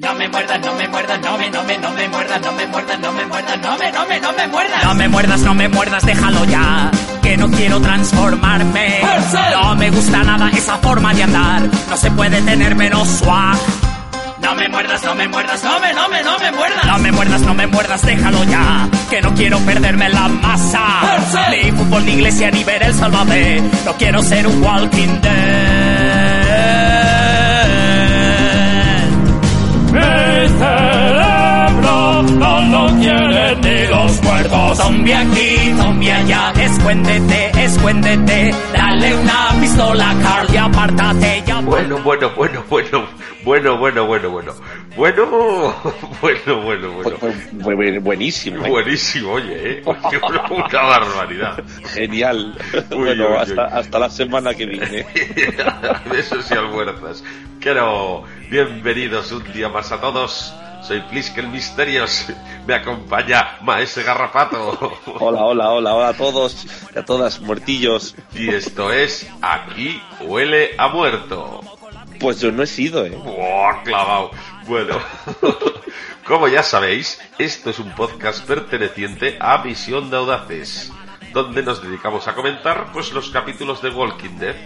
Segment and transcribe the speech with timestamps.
[0.00, 2.66] No me muerdas, no me muerdas, no me, no me, no me muerdas, no me
[2.68, 4.84] muerdas, no me muerdas, no me, no me, no me muerdas.
[4.84, 6.90] No me muerdas, no me muerdas, déjalo ya,
[7.22, 9.02] que no quiero transformarme.
[9.52, 13.58] No me gusta nada esa forma de andar, no se puede tener menos swag.
[14.40, 16.86] No me muerdas, no me muerdas, no me, no me, no me muerdas.
[16.86, 20.80] No me muerdas, no me muerdas, déjalo ya, que no quiero perderme la masa.
[21.50, 26.89] Ni fútbol, ni iglesia, ni ver el salvaje, no quiero ser un walking dead.
[30.58, 34.78] Cerebro no lo quieren ni los muertos.
[34.78, 38.54] Zombie aquí, zombie allá, escuéndete, escuéndete.
[38.72, 41.60] Dale una pistola, Carl, y apártate ya.
[41.60, 43.06] Bueno, bueno, bueno, bueno,
[43.44, 44.52] bueno, bueno, bueno, bueno.
[44.96, 45.26] Bueno,
[46.20, 46.92] bueno, bueno, bueno.
[47.02, 48.70] Fue, fue- fue buenísimo, ¿eh?
[48.70, 49.82] Buenísimo, oye, ¿eh?
[49.84, 51.62] Una, una barbaridad.
[51.94, 52.56] Genial.
[52.90, 53.38] Uy, bueno, uy, uy.
[53.40, 55.06] hasta, hasta la semana que viene.
[56.10, 57.22] De eso sí almuerzas.
[57.60, 60.52] Quiero bienvenidos un día más a todos.
[60.82, 62.26] Soy Pliskel Misterios.
[62.66, 64.98] Me acompaña Maese Garrapato.
[65.20, 68.16] Hola, hola, hola, hola a todos y a todas, muertillos.
[68.34, 71.60] Y esto es Aquí huele a muerto.
[72.18, 73.10] Pues yo no he sido, ¿eh?
[73.10, 74.32] ¡Buah, clavado!
[74.66, 74.98] Bueno,
[76.26, 80.92] como ya sabéis, esto es un podcast perteneciente a Misión de Audaces,
[81.32, 84.56] donde nos dedicamos a comentar pues los capítulos de Walking Dead.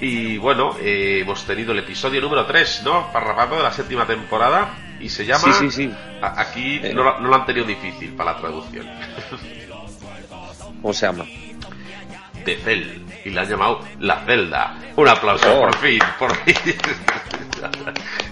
[0.00, 3.12] Y bueno, eh, hemos tenido el episodio número 3, ¿no?
[3.12, 4.70] Parrapato de la séptima temporada.
[4.98, 5.40] Y se llama...
[5.52, 5.94] Sí, sí, sí.
[6.22, 6.92] Aquí Eh.
[6.94, 8.86] no, lo- no lo han tenido difícil para la traducción.
[10.82, 11.24] ¿Cómo se llama?
[12.44, 13.02] De Cell.
[13.24, 14.74] Y la han llamado La Celda.
[14.96, 15.60] Un aplauso, Oh.
[15.60, 16.54] por fin, por fin.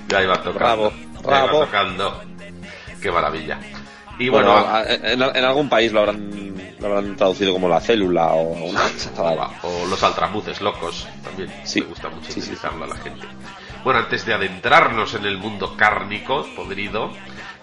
[0.09, 0.59] ya iba tocando.
[0.59, 1.57] Bravo, ya bravo.
[1.59, 2.23] iba tocando.
[3.03, 3.59] Qué maravilla.
[4.19, 8.43] Y bueno, en, en algún país lo habrán, lo habrán traducido como la célula o
[8.69, 8.81] una
[9.63, 11.53] o, o los altramuces locos también.
[11.65, 11.81] Sí.
[11.81, 12.41] Me gusta mucho Sí, sí.
[12.41, 13.27] utilizarlo a la gente.
[13.85, 17.11] Bueno, antes de adentrarnos en el mundo cárnico, podrido,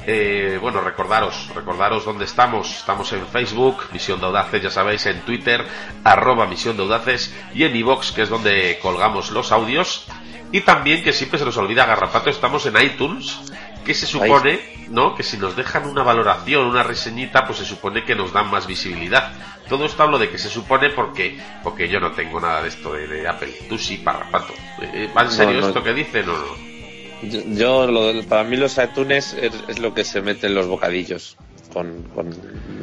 [0.08, 2.74] eh, bueno, recordaros, recordaros dónde estamos.
[2.78, 5.66] Estamos en Facebook, Misión de Audaces, ya sabéis, en Twitter,
[6.06, 10.06] arroba Misión de Audaces, y en iVox, que es donde colgamos los audios.
[10.52, 13.38] Y también, que siempre se nos olvida, Garrapato, estamos en iTunes,
[13.86, 14.60] que se supone,
[14.90, 15.16] ¿no?
[15.16, 18.68] Que si nos dejan una valoración, una reseñita, pues se supone que nos dan más
[18.68, 19.32] visibilidad.
[19.70, 22.92] Todo esto hablo de que se supone porque porque yo no tengo nada de esto
[22.94, 23.54] de, de Apple.
[23.70, 24.54] Tú sí, Parrapato.
[24.82, 25.68] Eh, ¿Va en serio No, no.
[25.70, 26.76] esto que dicen o no?
[27.24, 30.68] Yo, yo lo para mí los atunes es, es lo que se mete en los
[30.68, 31.38] bocadillos.
[31.72, 32.30] Con, con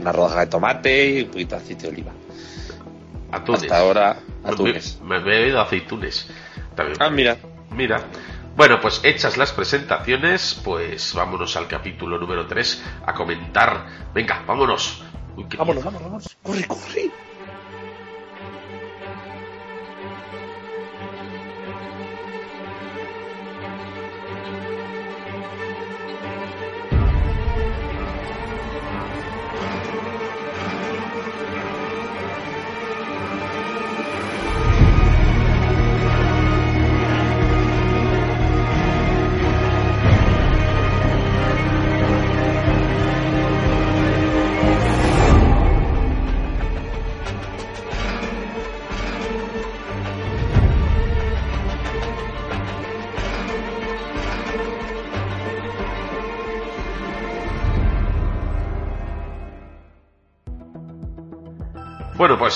[0.01, 2.13] una rodaja de tomate y un poquito de aceite de oliva.
[3.31, 3.63] Atunes.
[3.63, 5.01] Hasta ahora, atunes.
[5.03, 6.29] Me, me he bebido aceitunes.
[6.77, 6.99] También.
[7.01, 7.37] Ah, mira.
[7.71, 8.03] Mira.
[8.55, 13.87] Bueno, pues hechas las presentaciones, pues vámonos al capítulo número 3 a comentar.
[14.15, 15.03] Venga, vámonos.
[15.37, 16.37] Uy, Vámonos, vámonos, vámonos.
[16.43, 17.11] Corre, corre.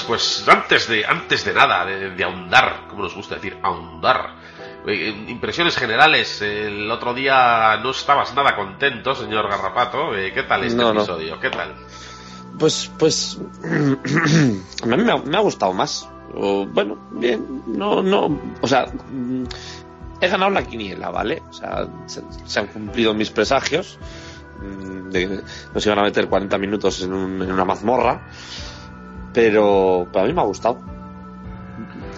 [0.06, 4.34] Pues, antes de, antes de nada, de, de ahondar, como nos gusta decir, ahondar.
[4.86, 10.14] eh, impresiones generales, el otro día no estabas nada contento, señor Garrapato.
[10.16, 11.00] eh, ¿Qué tal este No, no.
[11.00, 11.40] episodio?
[11.40, 11.74] ¿Qué tal?
[12.58, 16.08] Pues, pues, a mí me ha, me ha gustado más.
[16.34, 19.44] O, bueno, bien, no, no, o sea, mm,
[20.20, 21.42] he ganado la quiniela, ¿vale?
[21.48, 23.98] O sea, se, se han cumplido mis presagios
[24.60, 25.40] mm, de que
[25.74, 28.26] nos iban a meter 40 minutos en, un- en una mazmorra,
[29.36, 30.78] pero para mí me ha gustado.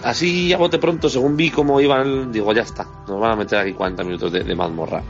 [0.05, 3.59] Así a bote pronto, según vi cómo iban, digo, ya está, nos van a meter
[3.59, 5.03] aquí 40 minutos de, de mazmorra.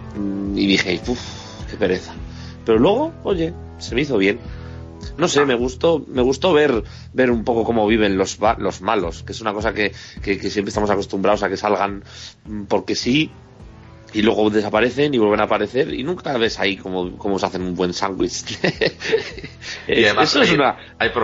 [0.55, 1.19] Y dije, uff,
[1.69, 2.15] qué pereza.
[2.65, 4.39] Pero luego, oye, se me hizo bien.
[5.19, 6.83] No sé, me gustó, me gustó ver,
[7.13, 10.49] ver un poco cómo viven los, los malos, que es una cosa que, que, que
[10.49, 12.03] siempre estamos acostumbrados a que salgan
[12.45, 13.29] mm, porque sí,
[14.13, 17.61] y luego desaparecen y vuelven a aparecer, y nunca ves ahí cómo, cómo se hacen
[17.61, 18.43] un buen sándwich.
[19.87, 20.77] Eso es una,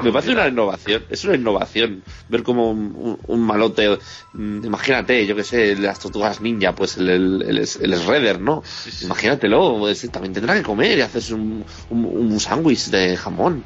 [0.04, 2.04] me parece una innovación, es una innovación.
[2.30, 3.98] Ver como un, un- un malote,
[4.34, 8.62] mm, imagínate, yo que sé, las tortugas ninja, pues el, el, el, el Shredder, ¿no?
[8.66, 9.06] Sí, sí.
[9.06, 13.64] Imagínatelo, pues, también tendrá que comer y haces un, un, un sándwich de jamón.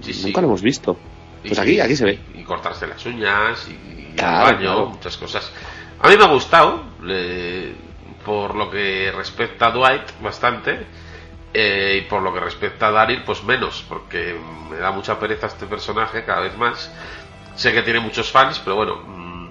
[0.00, 0.20] Sí.
[0.24, 0.98] Nunca lo hemos visto.
[1.42, 2.18] Pues Y- aquí, aquí se ve.
[2.34, 4.86] Y cortarse las uñas y, y Claro, baño, claro.
[4.90, 5.50] muchas cosas.
[6.00, 6.84] A mí me ha gustado.
[7.02, 7.87] le-
[8.28, 10.86] por lo que respecta a Dwight, bastante.
[11.54, 14.38] Eh, y por lo que respecta a Daryl, pues menos, porque
[14.68, 16.92] me da mucha pereza este personaje cada vez más.
[17.54, 19.48] Sé que tiene muchos fans, pero bueno, mm,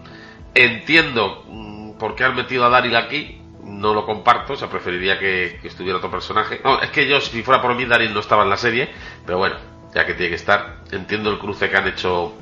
[0.53, 3.41] entiendo mm, por qué han metido a Daryl aquí.
[3.63, 6.61] No lo comparto, o sea, preferiría que, que estuviera otro personaje.
[6.63, 8.93] No, es que yo, si fuera por mí, Daryl no estaba en la serie,
[9.25, 9.55] pero bueno,
[9.95, 10.83] ya que tiene que estar.
[10.91, 12.35] Entiendo el cruce que han hecho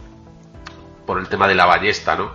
[1.07, 2.33] por el tema de la ballesta, ¿no?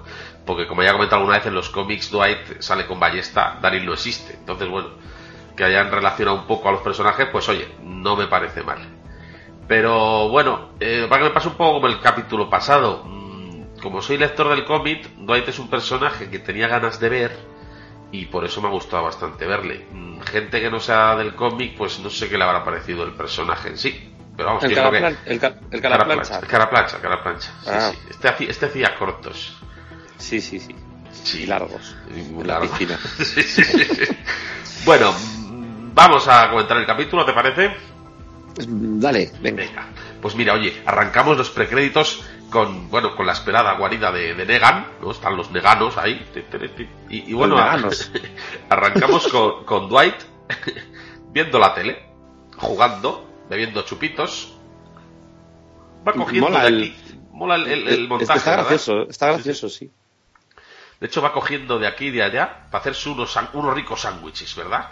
[0.51, 3.87] Porque como ya he comentado alguna vez en los cómics, Dwight sale con ballesta, Daryl
[3.87, 4.35] no existe.
[4.35, 4.89] Entonces, bueno,
[5.57, 8.81] que hayan relacionado un poco a los personajes, pues oye, no me parece mal.
[9.69, 13.05] Pero bueno, eh, para que me pase un poco como el capítulo pasado.
[13.05, 17.39] Mm, Como soy lector del cómic, Dwight es un personaje que tenía ganas de ver
[18.13, 19.87] y por eso me ha gustado bastante verle.
[19.93, 23.13] Mm, Gente que no sea del cómic, pues no sé qué le habrá parecido el
[23.13, 24.13] personaje en sí.
[24.37, 27.53] Pero vamos, El creo que- caraplan- el ca- el Cara plancha, cara plancha, cara plancha.
[27.63, 27.91] Sí, Ah.
[27.93, 27.99] sí.
[28.11, 29.57] Este, hacía, este hacía cortos.
[30.21, 30.75] Sí, sí, sí.
[31.25, 31.43] Sí.
[31.43, 31.97] Y largos.
[32.09, 32.71] Y muy En la largo.
[32.73, 32.99] piscina.
[33.19, 34.05] Sí, sí, sí, sí.
[34.85, 35.13] Bueno,
[35.95, 37.75] vamos a comentar el capítulo, ¿te parece?
[38.69, 39.63] Dale, venga.
[39.65, 39.89] Venga.
[40.23, 44.87] Pues mira, oye, arrancamos los precréditos con, bueno, con la esperada guarida de, de Negan,
[45.01, 45.11] ¿no?
[45.13, 46.25] Están los neganos ahí.
[47.09, 47.57] Y, y bueno,
[48.69, 50.17] arrancamos con, con Dwight
[51.33, 52.03] viendo la tele,
[52.57, 54.57] jugando, bebiendo chupitos.
[56.07, 56.95] Va cogiendo Mola de el-.
[57.33, 58.39] Mola el, el- el Este montaje.
[58.39, 58.69] está ¿verdad?
[58.69, 59.91] gracioso, está gracioso, sí.
[61.01, 64.55] De hecho, va cogiendo de aquí y de allá para hacerse unos, unos ricos sándwiches,
[64.55, 64.89] ¿verdad?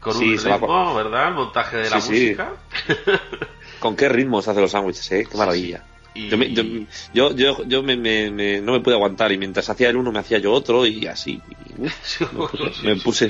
[0.00, 1.28] Con Sí, un ritmo, ¿verdad?
[1.28, 2.52] El montaje de la Sí, música.
[3.78, 5.26] ¿Con qué ritmo se hacen los sándwiches, eh?
[5.30, 5.84] Qué maravilla.
[6.14, 6.64] Y- Yo, me, yo,
[7.12, 10.10] yo, yo, yo me, me- me- no me pude aguantar y mientras hacía el uno
[10.12, 11.40] me hacía yo otro y así.
[11.48, 11.82] Y,
[12.34, 13.26] me puse, me puse,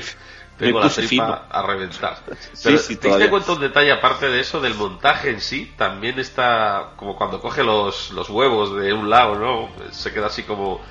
[0.59, 2.17] me Tengo la tripa a reventar.
[2.63, 5.73] Pero sí, ¿te diste cuenta un detalle aparte de eso, del montaje en sí?
[5.77, 9.69] También está como cuando coge los, los huevos de un lado, ¿no?
[9.91, 10.81] Se queda así como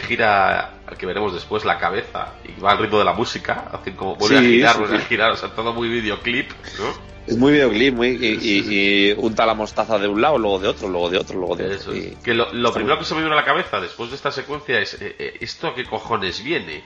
[0.00, 3.64] que gira, que veremos después, la cabeza y va al ritmo de la música.
[3.72, 5.02] Hacen como vuelve Sí, a girar, vuelve sí.
[5.02, 7.16] a girar, o sea, todo muy videoclip, ¿no?
[7.26, 10.68] Es muy videoclip, muy, y, y, y unta la mostaza de un lado, luego de
[10.68, 11.96] otro, luego de otro, luego de Eso otro.
[11.96, 14.30] y- Que lo, primero muy- que se me viene a la cabeza después de esta
[14.30, 16.84] secuencia es eh, eh, ¿esto a qué cojones viene?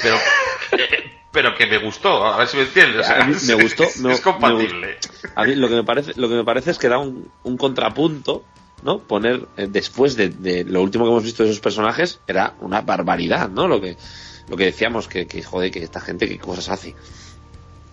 [0.00, 0.16] Pero,
[0.78, 3.00] eh, pero que me gustó, a ver si me entiendes.
[3.00, 4.96] o sea, A mí me gustó, es, me- es compatible.
[5.34, 7.56] A mí lo que me parece, lo que me parece es que da un, un
[7.56, 8.44] contrapunto,
[8.82, 8.98] ¿no?
[8.98, 13.48] Poner eh, después de, lo último que hemos visto de esos personajes era una barbaridad,
[13.48, 13.68] ¿no?
[13.68, 13.96] Lo que,
[14.48, 16.94] lo que decíamos que, que joder, que esta gente qué cosas hace.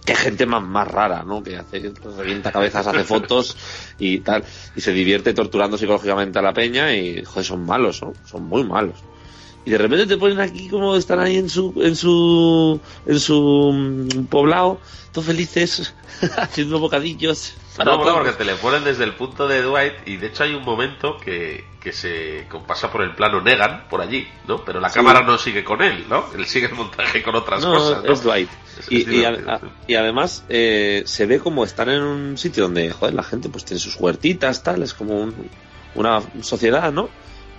[0.05, 1.41] Qué gente más, más rara, ¿no?
[1.41, 3.57] Que hace, revienta cabezas, hace fotos
[3.97, 4.43] y tal,
[4.75, 8.01] y se divierte torturando psicológicamente a la peña y, joder, son malos.
[8.25, 9.03] Son muy malos.
[9.65, 13.71] Y de repente te ponen aquí como están ahí en su, en su, en su
[13.73, 14.79] mm, poblado,
[15.11, 15.93] todos felices,
[16.37, 17.53] haciendo bocadillos.
[17.75, 20.43] para No, bueno, porque te le ponen desde el punto de Dwight y de hecho
[20.43, 24.63] hay un momento que, que se pasa por el plano Negan, por allí, ¿no?
[24.63, 24.95] Pero la Sí.
[24.99, 26.25] cámara no sigue con él, ¿no?
[26.37, 28.11] Él sigue el montaje con otras No, cosas, ¿no?
[28.13, 28.49] es Dwight.
[28.77, 29.65] Es- Y, es y a- divertido, a- sí.
[29.87, 33.65] y además eh, se ve como están en un sitio donde, joder, la gente pues
[33.65, 35.49] tiene sus huertitas, tal, es como un-
[35.95, 37.09] una sociedad, ¿no?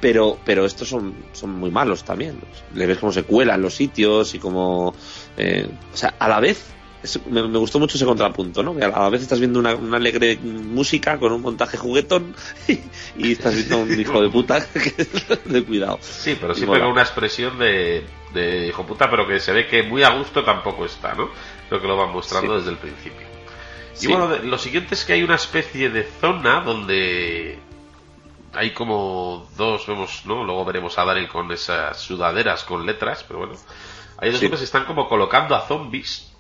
[0.00, 2.38] Pero, pero estos son, son muy malos también.
[2.74, 4.94] Le ves cómo se cuelan los sitios y como...
[5.36, 6.66] eh, o sea, a la vez...
[7.02, 8.76] es- me, me gustó mucho ese contrapunto, ¿no?
[8.76, 12.34] Que a la vez estás viendo una, una alegre música con un montaje juguetón
[12.68, 12.78] y,
[13.16, 15.06] y estás viendo un hijo de puta que
[15.46, 15.98] de cuidado.
[16.02, 18.04] Sí, pero siempre con una expresión de,
[18.34, 21.30] de hijo puta, pero que se ve que muy a gusto tampoco está, ¿no?
[21.68, 22.58] Creo que lo van mostrando Sí.
[22.58, 23.26] desde el principio.
[23.94, 24.06] Sí.
[24.06, 27.58] Y bueno, lo siguiente es que hay una especie de zona donde
[28.56, 30.44] hay como dos, vemos, ¿no?
[30.44, 33.54] Luego veremos a Daryl con esas sudaderas con letras, pero bueno.
[34.18, 34.46] Hay dos Sí.
[34.46, 36.32] hombres que están como colocando a zombies.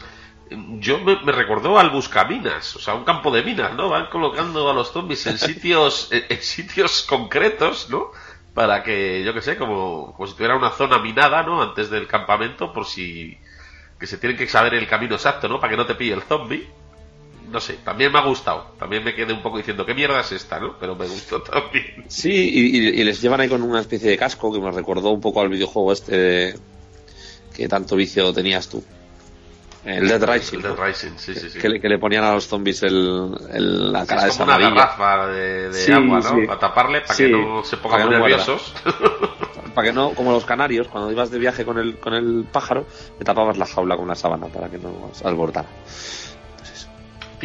[0.50, 3.88] Yo me, me recordó al Buscaminas, o sea, un campo de minas, ¿no?
[3.88, 8.12] Van colocando a los zombies en sitios, en, en sitios concretos, ¿no?
[8.54, 11.60] Para que, yo qué sé, como, como si tuviera una zona minada, ¿no?
[11.62, 13.36] Antes del campamento, por si,
[13.98, 15.58] que se tienen que saber el camino exacto, ¿no?
[15.60, 16.70] Para que no te pille el zombie.
[17.50, 18.72] No sé, también me ha gustado.
[18.78, 20.76] También me quedé un poco diciendo, ¿qué mierda es esta, no?
[20.80, 22.04] Pero me gustó también.
[22.08, 25.10] Sí, y, y- y les llevan ahí con una especie de casco que me recordó
[25.10, 26.58] un poco al videojuego este de-
[27.54, 28.82] que tanto vicio tenías tú.
[29.84, 30.56] El Dead Rising.
[30.56, 30.84] El Dead ¿no?
[30.84, 31.58] Rising, sí, sí, sí.
[31.60, 34.56] Que, le, que le ponían a los zombies el, el- la cara es esa como
[34.56, 34.80] una amarilla.
[34.96, 36.28] garrafa de, de Sí, agua, ¿no?
[36.40, 36.46] sí.
[36.48, 38.74] Para taparle, para Sí, que no se pongan para no nerviosos.
[39.74, 42.86] Para que no, como los canarios, cuando ibas de viaje con el, con el pájaro,
[43.18, 45.68] le tapabas la jaula con una sábana para que no se albordara.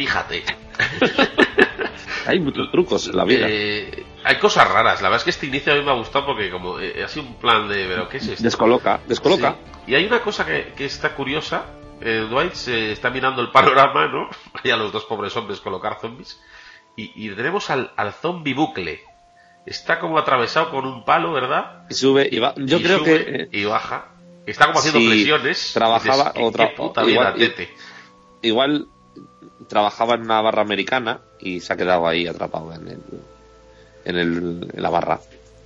[0.02, 0.42] Fíjate.
[2.26, 3.46] Hay muchos trucos en la vida.
[3.48, 5.00] Eh, hay cosas raras.
[5.02, 7.08] La verdad es que este inicio a mí me ha gustado porque como eh, ha
[7.08, 7.86] sido un plan de...
[7.88, 8.42] ¿Pero qué es esto?
[8.44, 9.56] Descoloca, descoloca.
[9.84, 9.92] Sí.
[9.92, 11.64] Y hay una cosa que, que está curiosa.
[12.00, 14.28] Eh, Dwight se está mirando el panorama, ¿no?
[14.64, 16.40] Hay a los dos pobres hombres colocar zombies.
[16.96, 19.00] Y, y tenemos al, al zombie bucle.
[19.66, 21.84] Está como atravesado con un palo, ¿verdad?
[21.90, 22.54] Y sube y va.
[22.56, 23.58] Yo Y creo sube que.
[23.58, 24.08] Y baja.
[24.46, 25.70] Está como haciendo Sí, flexiones.
[25.74, 27.74] trabajaba Dices, ¿qué- otra- qué puta igual- vida, tete.
[28.42, 28.86] Igual
[29.68, 32.98] trabajaba en una barra americana y se ha quedado ahí atrapado en, el,
[34.04, 35.20] en, el, en la barra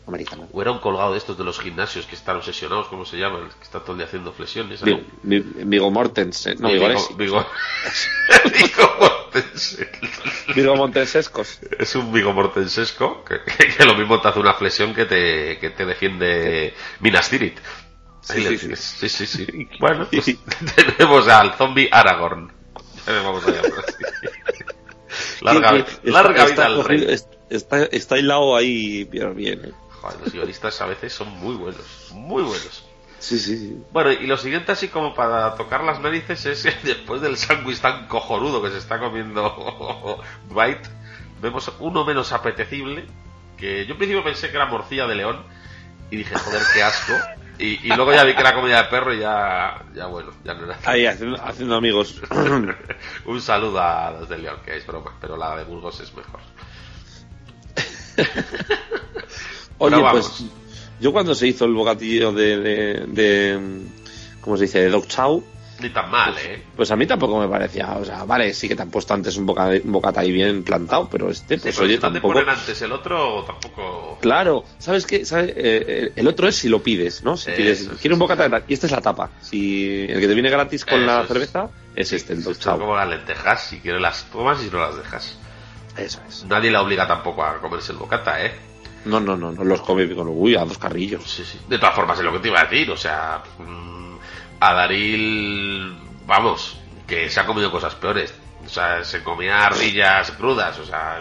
[0.06, 0.44] americana.
[0.52, 3.40] O era un colgado de estos de los gimnasios que están obsesionados, ¿cómo se llama?
[3.40, 4.80] El que está todo el día haciendo flexiones.
[4.82, 4.86] ¿no?
[4.86, 7.46] Vi- Vi- Vigo Mortensen, no, Vigo, Vigo- Vigo-
[8.44, 9.88] Vigo Mortensen.
[10.54, 11.58] Vigo Montensescos.
[11.78, 13.40] Es un Vigo Mortensesco que,
[13.76, 17.58] que lo mismo te hace una flexión que te, que te defiende Minas Tirith.
[18.22, 18.56] Sí,
[19.08, 19.68] sí, sí.
[19.80, 20.24] Bueno, pues
[20.96, 22.52] tenemos al zombie Aragorn.
[23.06, 23.44] Le vamos.
[25.42, 27.16] Larga, larga está- vida al rey.
[27.48, 29.64] Está, está hilado ahí bien, bien.
[29.66, 29.72] ¿eh?
[30.00, 32.84] Joder, los guionistas a veces son muy buenos, muy buenos.
[33.18, 33.82] Sí, sí, sí.
[33.92, 37.80] Bueno, y lo siguiente así como para tocar las narices es que después del sándwich
[37.80, 40.18] tan cojonudo que se está comiendo
[40.50, 40.88] White,
[41.40, 43.06] vemos uno menos apetecible,
[43.56, 45.42] que yo en principio pensé que era morcilla de león,
[46.10, 47.12] y dije, joder, qué asco.
[47.58, 50.54] Y, y luego ya vi que era comida de perro y ya, ya bueno, ya
[50.54, 50.78] no era.
[50.84, 52.20] Ahí haciendo, haciendo amigos.
[53.24, 56.40] Un saludo a los de León, que es broma, pero la de Burgos es mejor.
[59.78, 60.44] Oye, pues
[61.00, 63.80] yo cuando se hizo el bocatillo de, de, de-
[64.40, 64.80] ¿cómo se dice?
[64.80, 65.44] De Dog Chow,
[65.80, 66.62] Ni tan mal, ¿eh?
[66.74, 69.36] pues a mí tampoco me parecía, o sea, vale, sí que te han puesto antes
[69.36, 72.08] un, boca, un bocata ahí bien plantado, pero este, Sí, pues pero oye, si no
[72.08, 72.32] te tampoco...
[72.34, 74.18] ponen antes el otro, tampoco...
[74.22, 75.24] Claro, ¿sabes qué?
[75.26, 75.50] ¿Sabes?
[75.50, 77.36] Eh, eh, el otro es si lo pides, ¿no?
[77.36, 78.22] Si pides, sí, quiero un sí.
[78.24, 79.30] bocata de tal, y esta es la tapa.
[79.42, 81.28] Si el que te viene gratis con Eso la es.
[81.28, 82.78] cerveza es este, el Dog Esto es Chow.
[82.80, 85.38] como las lentejas, si quieres las tomas y si no las dejas.
[85.98, 86.44] Eso es.
[86.44, 88.52] Nadie la obliga tampoco a comerse el bocata, ¿eh?
[89.04, 91.22] No, no, no, no los come con uy, a dos carrillos.
[91.24, 91.60] Sí, sí.
[91.68, 94.15] De todas formas, es lo que te iba a decir, o sea, mm,
[94.70, 95.96] a Daril,
[96.26, 98.34] vamos, que se ha comido cosas peores.
[98.64, 101.20] O sea, se comía ardillas crudas, o sea,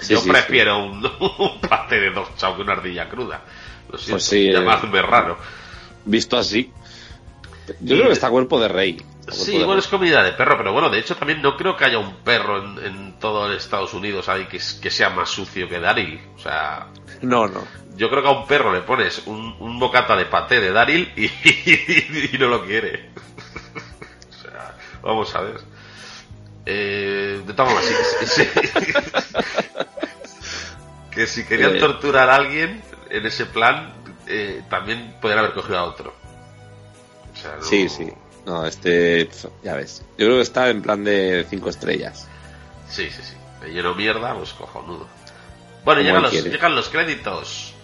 [0.00, 1.04] Sí, yo sí, prefiero un,
[1.38, 3.42] un pate de dos chao que una ardilla cruda.
[3.90, 5.02] Lo siento, Pues sí, eh.
[5.02, 5.38] raro.
[6.04, 6.70] Visto así.
[7.80, 8.94] Yo creo que está cuerpo de rey.
[8.94, 9.80] Cuerpo Sí, de bueno, rey.
[9.80, 12.62] es comida de perro, pero bueno, de hecho también no creo que haya un perro
[12.62, 16.20] en, en todo el Estados Unidos ahí que sea más sucio que Daryl.
[16.36, 16.86] O sea,
[17.22, 17.62] No, no.
[17.98, 21.12] Yo creo que a un perro le pones un, un bocata de paté de Daryl
[21.16, 21.24] y,
[22.34, 23.10] y no lo quiere.
[24.30, 25.60] o sea, vamos a ver.
[26.64, 27.94] Eh, de todas sí,
[28.26, 28.48] sí, sí.
[31.10, 31.80] que si querían Eh.
[31.80, 33.92] torturar a alguien en ese plan,
[34.26, 36.14] eh, también podrían haber cogido a otro.
[37.32, 38.12] O sea, no- Sí, sí.
[38.44, 39.28] No, este,
[39.62, 40.02] ya ves.
[40.16, 42.26] Yo creo que está en plan de cinco estrellas.
[42.88, 43.34] Sí, sí, sí.
[43.62, 45.06] Me lleno mierda, pues cojonudo.
[45.84, 47.74] Bueno, llegan los, llegan los créditos.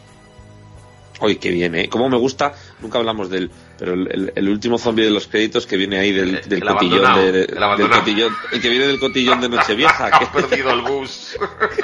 [1.20, 1.88] Oye, qué bien, ¿eh?
[1.88, 5.64] Cómo me gusta, nunca hablamos del, pero el, el- el último zombie de los créditos
[5.64, 8.68] que viene ahí del, El- del el cotillón de, de- el del cotillón, el que
[8.68, 11.36] viene del cotillón de Nochevieja, ha que perdido el bus.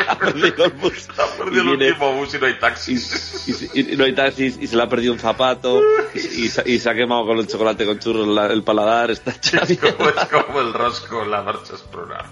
[0.08, 1.08] ha perdido el bus.
[1.16, 3.70] ha perdido el viene- último bus y no hay taxis.
[3.72, 5.80] y- y no hay taxis y se le ha perdido un zapato
[6.12, 9.30] y, se- y se ha quemado con el chocolate con churros la- el paladar está
[9.62, 12.26] Es como, es como el rosco en la marcha explorar.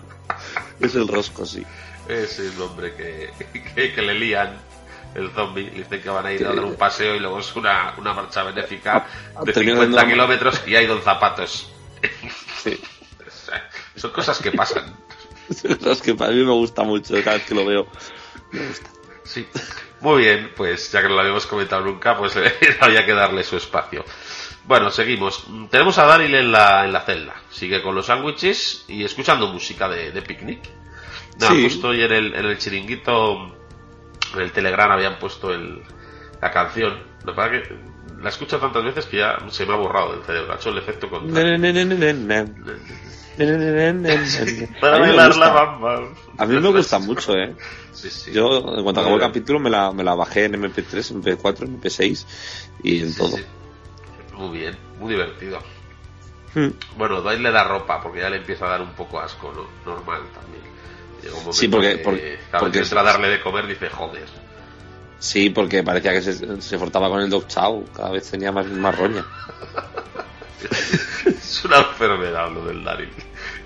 [0.81, 1.63] es el rosco sí
[2.09, 3.31] Es el hombre que,
[3.75, 4.57] que, que le lían
[5.15, 5.65] el zombie.
[5.71, 8.13] Le dicen que van a ir a dar un paseo y luego es una, una
[8.15, 11.69] marcha benéfica Ah, de termina 50 dando- kilómetros y hay dos zapatos.
[12.63, 12.81] sí
[13.97, 14.95] son cosas que pasan.
[15.49, 17.89] es que para mí me gusta mucho cada vez que lo veo
[19.25, 19.47] Sí.
[20.01, 22.35] Muy bien, pues ya que no lo habíamos comentado nunca, pues
[22.81, 24.05] había que darle su espacio.
[24.65, 25.47] Bueno, seguimos.
[25.71, 27.35] Tenemos a Daryl en la, en la celda.
[27.51, 30.61] Sigue con los sándwiches y escuchando música de, de picnic.
[31.41, 31.65] Nada, Sí.
[31.65, 33.58] justo hoy en el, en el chiringuito,
[34.35, 35.83] en el Telegram habían puesto el,
[36.41, 36.99] la canción.
[37.25, 37.77] Lo que que
[38.23, 40.53] la escucho tantas veces que ya se me ha borrado del cerebro.
[40.53, 41.59] Ha hecho el efecto contrario.
[44.81, 45.47] Para A mí me bailar gusta.
[45.47, 46.01] la bamba.
[46.39, 47.55] a mí me gusta mucho eh
[47.93, 48.33] Sí, sí.
[48.33, 52.27] yo en cuanto acabó el capítulo me la, me la bajé en MP3 MP4 MP6
[52.85, 53.37] y en Sí, todo.
[54.37, 55.59] Muy bien, muy divertido.
[56.55, 56.69] Hmm.
[56.97, 59.67] Bueno, Dwight le da ropa porque ya le empieza a dar un poco asco, ¿no?
[59.85, 60.63] Normal también.
[61.23, 63.29] Llega un momento Sí, porque- que porque- cada vez porque que entra a es- darle
[63.29, 64.27] de comer dice, joder.
[65.19, 68.67] sí porque parecía que se, se fortaba con el Dog Chow cada vez tenía más,
[68.67, 69.25] más roña
[71.27, 73.09] es una enfermedad lo del Daryl.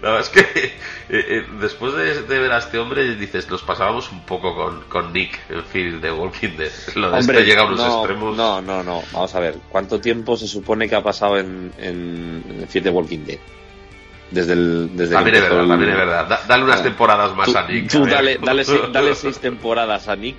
[0.02, 0.72] La verdad es que eh,
[1.08, 5.12] eh, después de, de ver a este hombre dices, nos pasábamos un poco con, con
[5.12, 6.70] Nick en fin de Walking Dead.
[6.96, 8.36] Lo de este llega a unos no, extremos.
[8.36, 9.02] No, no, no.
[9.12, 9.56] Vamos a ver.
[9.68, 13.38] ¿Cuánto tiempo se supone que ha pasado en, en, en Fear the Walking Dead?
[14.32, 14.96] Desde el.
[14.96, 16.26] Desde También es verdad, el- también es verdad.
[16.26, 16.82] Da- dale unas Ah.
[16.82, 17.90] temporadas más Tú, a Nick.
[17.90, 20.36] tú a dale, dale, seis, dale seis temporadas a Nick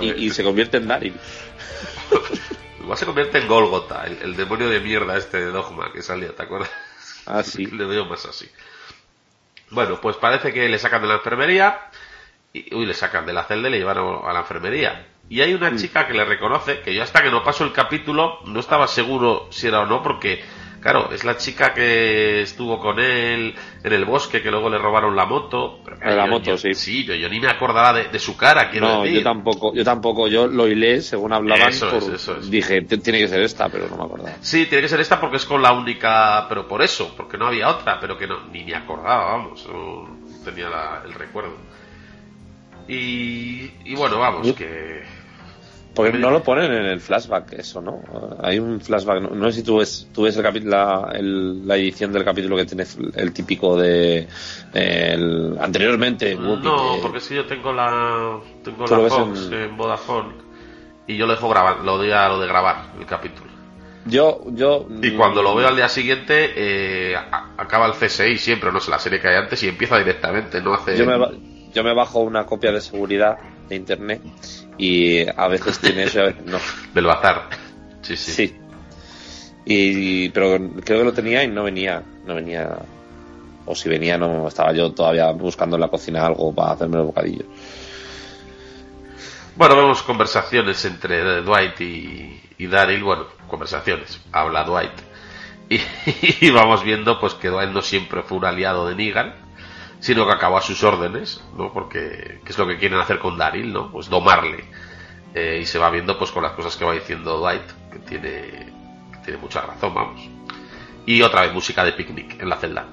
[0.00, 1.14] y, se convierte en Daryl.
[2.80, 6.34] Igual se convierte en Golgota, el, el demonio de mierda este de Dogma que salía,
[6.34, 6.70] ¿te acuerdas?
[7.26, 7.66] Ah, sí.
[7.72, 8.48] Le veo más así.
[9.70, 11.80] Bueno, pues parece que le sacan de la enfermería.
[12.52, 15.06] Y, uy, le sacan de la celda y le llevan a a la enfermería.
[15.28, 18.38] Y hay una chica que le reconoce, que yo hasta que no paso el capítulo
[18.46, 20.42] no estaba seguro si era o no, porque,
[20.86, 25.16] claro, es la chica que estuvo con él en el bosque, que luego le robaron
[25.16, 25.80] la moto.
[25.84, 26.74] Pero, claro, La yo- moto, yo- sí.
[26.74, 29.18] Sí, yo, yo ni me acordaba de, de su cara, quiero No, decir.
[29.18, 32.48] yo tampoco, yo tampoco, yo lo hilé según hablaban, Eso por- es, eso es.
[32.50, 34.36] dije, "T- tiene que ser esta, pero no me acordaba.
[34.40, 37.46] Sí, tiene que ser esta porque es con la única, pero por eso, porque no
[37.48, 40.08] había otra, pero que no, ni me acordaba, vamos, no
[40.44, 41.56] tenía la- el recuerdo.
[42.88, 45.02] Y, y bueno, vamos, que...
[45.96, 48.02] Porque no lo ponen en el flashback, eso, ¿no?
[48.42, 51.66] Hay un flashback, no, no sé si tú ves, tú ves el capi- la, el-
[51.66, 52.84] la edición del capítulo que tiene
[53.14, 54.28] el típico de
[54.74, 56.34] el, anteriormente.
[56.36, 59.76] Whoopi, No, de- porque si yo tengo la tengo la Fox en- en...
[59.76, 60.34] Vodafone
[61.06, 63.46] y yo lo dejo grabar, lo a lo de grabar el capítulo.
[64.04, 64.86] Yo, yo.
[65.02, 67.16] Y cuando lo veo al día siguiente, eh,
[67.56, 70.74] acaba el CSI siempre, no sé, la serie que hay antes y empieza directamente, no
[70.74, 70.96] hace...
[70.96, 71.16] Yo me,
[71.74, 73.38] yo me bajo una copia de seguridad
[73.68, 74.20] de internet
[74.78, 76.58] y a veces tiene eso y a veces no.
[76.94, 77.48] Del bazar.
[78.02, 78.32] Sí, sí.
[78.32, 78.56] Sí.
[79.64, 82.78] Y, pero creo que lo tenía y no venía, no venía.
[83.64, 87.06] O si venía, no estaba yo todavía buscando en la cocina algo para hacerme los
[87.06, 87.46] bocadillos.
[89.56, 94.92] Bueno, vemos conversaciones entre Dwight y, y Daryl, bueno, conversaciones, habla Dwight.
[95.68, 95.80] Y,
[96.46, 99.34] y vamos viendo pues que Dwight no siempre fue un aliado de Negan,
[100.00, 101.72] sino que acabó a sus órdenes, ¿no?
[101.72, 103.90] Porque que es lo que quieren hacer con Daryl, ¿no?
[103.90, 104.64] Pues domarle.
[105.34, 108.72] Eh, y se va viendo pues con las cosas que va diciendo Dwight, que tiene,
[109.12, 110.20] que tiene mucha razón, vamos.
[111.04, 112.86] Y otra vez música de picnic en la celda.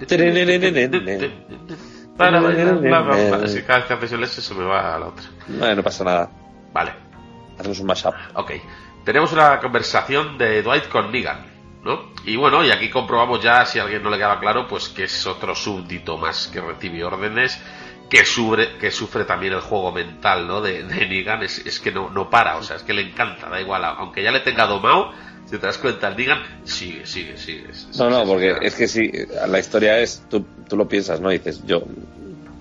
[2.18, 3.46] Para bailar, bla, bla, bla.
[3.46, 5.26] Es que cada vez que haces el S se me va a la otra.
[5.48, 6.30] No, no pasa nada.
[6.72, 6.92] Vale.
[7.58, 8.14] Hacemos un mashup.
[8.36, 8.52] Ok.
[9.04, 11.46] Tenemos una conversación de Dwight con Negan,
[11.84, 12.14] ¿no?
[12.26, 15.04] Y bueno, y aquí comprobamos ya, si a alguien no le queda claro, pues que
[15.04, 17.60] es otro súbdito más que recibe órdenes,
[18.10, 20.62] que sufre, que sufre también el juego mental, ¿no?
[20.62, 23.50] De, de Negan, es, es que no, no para, o sea, es que le encanta,
[23.50, 25.12] da igual, aunque ya le tenga domado,
[25.46, 27.68] si te das cuenta, el Negan sigue, sigue, sigue.
[27.98, 29.12] No, no, porque es que sí,
[29.48, 31.30] la historia es, tú, tú lo piensas, ¿no?
[31.30, 31.84] Dices, yo,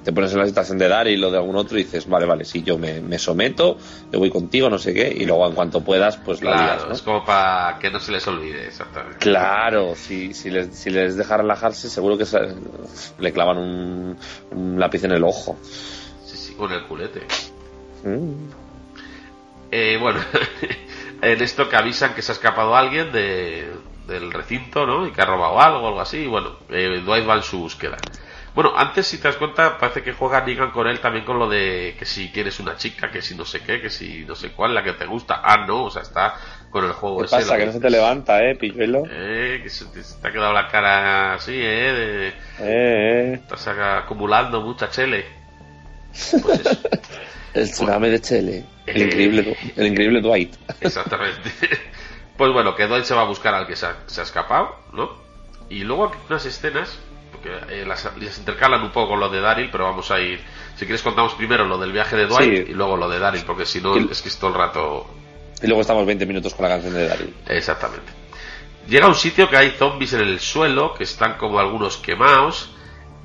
[0.04, 2.44] te pones en la situación de Daryl o de algún otro y dices, vale, vale,
[2.44, 3.78] sí, yo me, me someto,
[4.10, 6.88] yo voy contigo, no sé qué, y luego en cuanto puedas, pues la Claro, lías,
[6.88, 6.94] ¿no?
[6.94, 9.18] es como para que no se les olvide, exactamente.
[9.18, 12.54] Claro, si, si, les, si les deja relajarse, seguro que se-
[13.18, 14.18] le clavan un,
[14.50, 15.56] un lápiz en el ojo.
[16.24, 17.20] Sí, sí, con el culete.
[18.04, 18.48] Mm.
[19.70, 20.20] Eh, bueno,
[21.22, 23.70] en esto que avisan que se ha escapado alguien de,
[24.06, 25.06] del recinto, ¿no?
[25.06, 26.18] Y que ha robado algo o algo así.
[26.18, 27.96] Y bueno, eh, Dwight va en su búsqueda.
[28.54, 31.48] Bueno, antes, si te das cuenta, parece que juega Negan con él también con lo
[31.48, 34.50] de que si quieres una chica, que si no sé qué, que si no sé
[34.52, 35.40] cuál, la que te gusta.
[35.42, 36.34] Ah, no, o sea, está
[36.70, 37.36] con el juego ¿Qué ese.
[37.36, 37.56] pasa?
[37.56, 39.04] Que no se te levanta, ¿eh, pilluelo?
[39.10, 41.92] Eh, que se te, se te ha quedado la cara así, ¿eh?
[41.92, 43.32] De, Eh, eh.
[43.42, 45.24] estás acumulando mucha chele.
[46.42, 46.78] Pues eso.
[47.54, 48.64] El tsunami de Chele.
[48.86, 49.04] El Eh.
[49.06, 50.54] increíble, el increíble Dwight.
[50.80, 51.50] Exactamente.
[52.36, 54.74] Pues bueno, que Dwight se va a buscar al que se ha, se ha escapado,
[54.92, 55.10] ¿no?
[55.68, 56.98] Y luego aquí unas escenas,
[57.42, 60.40] porque eh, las, las intercalan un poco con lo de Daryl, pero vamos a ir.
[60.76, 62.70] Si quieres, contamos primero lo del viaje de Dwight Sí.
[62.72, 65.06] y luego lo de Daryl, porque si no, es que es todo el rato.
[65.62, 67.34] Y luego estamos 20 minutos con la canción de Daryl.
[67.48, 68.12] Exactamente.
[68.88, 72.70] Llega a un sitio que hay zombies en el suelo, que están como algunos quemados.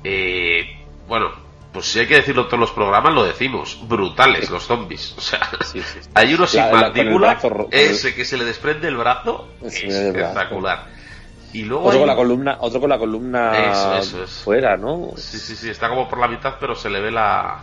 [0.04, 1.30] Eh, bueno,
[1.72, 3.78] pues si hay que decirlo todos los programas, lo decimos.
[3.88, 5.14] Brutales los zombies.
[5.16, 5.98] O sea, Sí, sí.
[6.14, 9.68] hay uno sin La- la- mandíbula, brazo el- ese que se le desprende brazo, el
[9.70, 9.86] brazo.
[9.86, 10.86] espectacular.
[11.52, 14.44] Y luego Otro hay- con la columna, otro con la columna Eso, eso, eso.
[14.44, 15.12] fuera, ¿no?
[15.16, 17.60] Sí, sí, sí, está como por la mitad, pero se le ve la,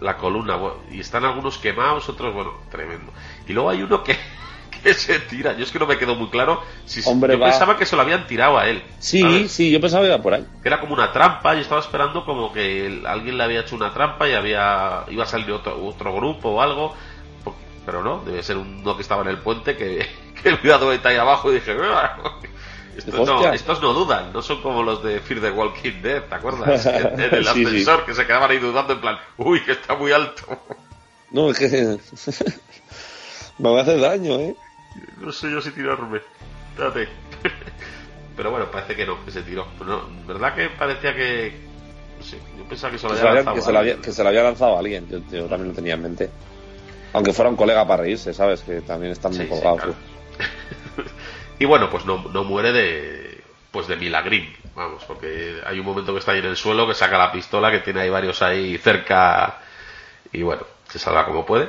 [0.00, 0.58] la columna.
[0.90, 3.12] y están algunos quemados, otros, bueno, tremendo.
[3.46, 4.16] Y luego hay uno que,
[4.82, 5.52] que se tira.
[5.56, 6.62] Yo es que no me quedó muy claro.
[6.86, 7.50] Si, Hombre, yo va.
[7.50, 8.82] pensaba que se lo habían tirado a él.
[8.98, 9.52] Sí, ¿sabes?
[9.52, 10.46] sí, yo pensaba que iba por ahí.
[10.62, 11.52] Que era como una trampa.
[11.54, 15.24] Yo estaba esperando como que el- alguien le había hecho una trampa y había iba
[15.24, 16.94] a salir otro, otro grupo o algo.
[17.84, 20.06] Pero no, debe ser uno que estaba en el puente que,
[20.42, 22.16] que el cuidado está ahí abajo y dije, "Ah".
[22.98, 26.34] Estos no, estos no dudan, no son como los de Fear the Walking Dead, ¿te
[26.34, 26.84] acuerdas?
[26.86, 27.64] En, en el Sí, sí.
[27.64, 30.44] ascensor que se quedaban ahí dudando en plan, uy, que está muy alto.
[31.30, 31.68] No, es que.
[33.58, 34.54] me va a hacer daño, ¿eh?
[35.20, 36.20] No sé yo si tirarme.
[36.70, 37.08] Espérate.
[38.36, 39.66] Pero bueno, parece que no, que se tiró.
[39.78, 41.58] Pero no, ¿verdad que parecía que...
[42.18, 44.04] No sé, yo pensaba que se lo había lanzado que, se lo había, alguien.
[44.04, 45.08] que se lo había lanzado a alguien.
[45.08, 46.30] Yo, yo también lo tenía en mente.
[47.12, 48.60] Aunque fuera un colega para reírse, ¿sabes?
[48.62, 49.80] Que también están muy Sí, sí, colgados.
[49.80, 49.94] claro.
[51.58, 53.40] Y bueno, pues no, no muere de
[53.70, 56.94] pues de milagrín, vamos, porque hay un momento que está ahí en el suelo que
[56.94, 59.60] saca la pistola, que tiene ahí varios ahí cerca
[60.32, 61.68] y bueno, se salva como puede.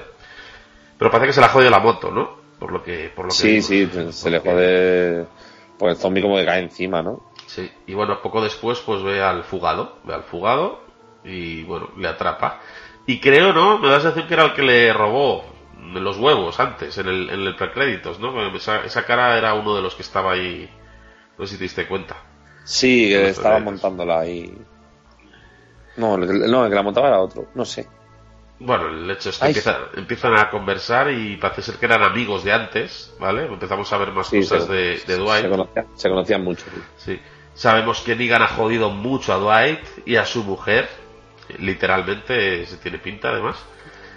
[0.97, 2.39] Pero parece que se la jode la moto, ¿no?
[2.57, 3.65] Por lo que por lo que Sí, vimos.
[3.65, 5.25] sí, se le jode.
[5.77, 7.31] Pues el zombie como que cae encima, ¿no?
[7.47, 10.81] Sí, y bueno, poco después pues ve al fugado, ve al fugado
[11.23, 12.59] y bueno, le atrapa.
[13.07, 13.77] Y creo, ¿no?
[13.79, 15.45] Me da la sensación que era el que le robó
[15.97, 18.55] en los huevos antes, en el, en el precréditos, ¿no?
[18.55, 20.69] Esa, esa cara era uno de los que estaba ahí.
[21.37, 22.17] No sé si te diste cuenta.
[22.63, 24.65] Sí, estaba montándola ahí.
[25.95, 27.51] No, el, no, el que la montaba era otro.
[27.53, 27.87] No sé.
[28.59, 29.63] Bueno, el hecho es que
[29.95, 33.45] empiezan a conversar y parece ser que eran amigos de antes, ¿vale?
[33.45, 35.43] Empezamos a ver más Sí, cosas se, de, de Dwight.
[35.43, 36.65] se conocían, se mucho.
[36.71, 36.83] sí.
[36.95, 37.21] Sí.
[37.53, 40.89] Sabemos que Negan ha jodido mucho a Dwight y a su mujer.
[41.57, 43.57] Literalmente se tiene pinta, además.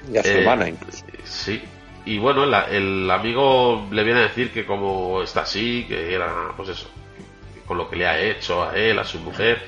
[0.02, 1.04] Y a su Eh, hermana incluso.
[1.24, 1.62] Sí.
[2.04, 6.52] Y bueno, la- el amigo le viene a decir que como está así, que era,
[6.56, 6.90] pues eso,
[7.54, 9.62] que con lo que le ha hecho a él, a su mujer,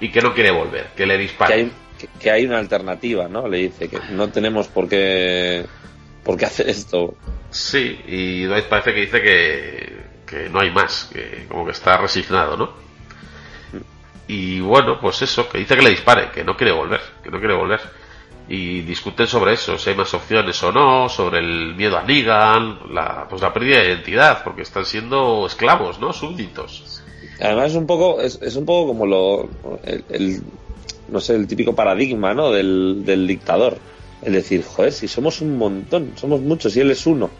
[0.00, 1.54] y que no quiere volver, que le Que dispare.
[1.54, 3.46] hay, que, que hay una alternativa, ¿no?
[3.46, 5.66] Le dice que no tenemos por qué,
[6.22, 7.14] por qué hacer esto.
[7.50, 9.96] Sí, y parece que dice que,
[10.26, 12.72] que no hay más, que como que está resignado, ¿no?
[14.26, 17.38] Y bueno, pues eso, que dice que le dispare, que no quiere volver, que no
[17.38, 17.80] quiere volver.
[18.48, 22.78] Y discuten sobre eso, si hay más opciones o no, sobre el miedo a Negan,
[22.92, 26.12] la, pues la pérdida de identidad, porque están siendo esclavos, ¿no?
[26.12, 27.02] Súbditos.
[27.40, 29.48] Además es un poco, es, es un poco como lo,
[30.10, 30.42] el,
[31.08, 32.50] no sé, el típico paradigma, ¿no?
[32.50, 33.78] Del, del dictador.
[34.22, 37.30] Es decir, joder, si somos un montón, somos muchos y él es uno.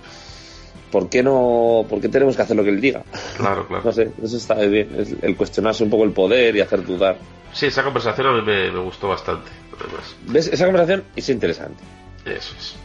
[0.90, 3.03] ¿Por qué no, por qué tenemos que hacer lo que él diga?
[3.37, 3.85] Claro, claro.
[3.85, 7.16] No sé, eso está bien, es el cuestionarse un poco el poder y hacer dudar.
[7.53, 10.16] Sí, esa conversación a mí me, me gustó bastante, además.
[10.27, 10.49] ¿Ves?
[10.49, 11.83] Esa conversación es interesante.
[12.25, 12.77] Eso es.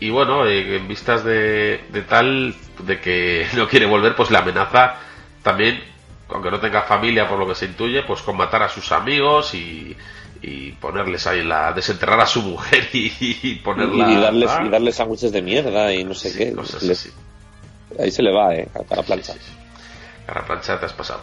[0.00, 4.38] Y bueno, eh, en vistas de, de tal, de que no quiere volver, pues le
[4.38, 4.96] amenaza
[5.42, 5.80] también,
[6.28, 9.54] aunque no tenga familia por lo que se intuye, pues con matar a sus amigos
[9.54, 9.96] y,
[10.48, 14.10] y ponerles ahí la, desenterrar a su mujer y, y ponerla.
[14.12, 16.52] y darles, ah, y darles sándwiches de mierda y no sé qué.
[16.52, 17.10] cosas Le- así.
[17.98, 19.32] ahí se le va, eh, a la plancha.
[19.32, 19.52] Sí, sí.
[20.26, 21.22] Cara plancha te has pasado.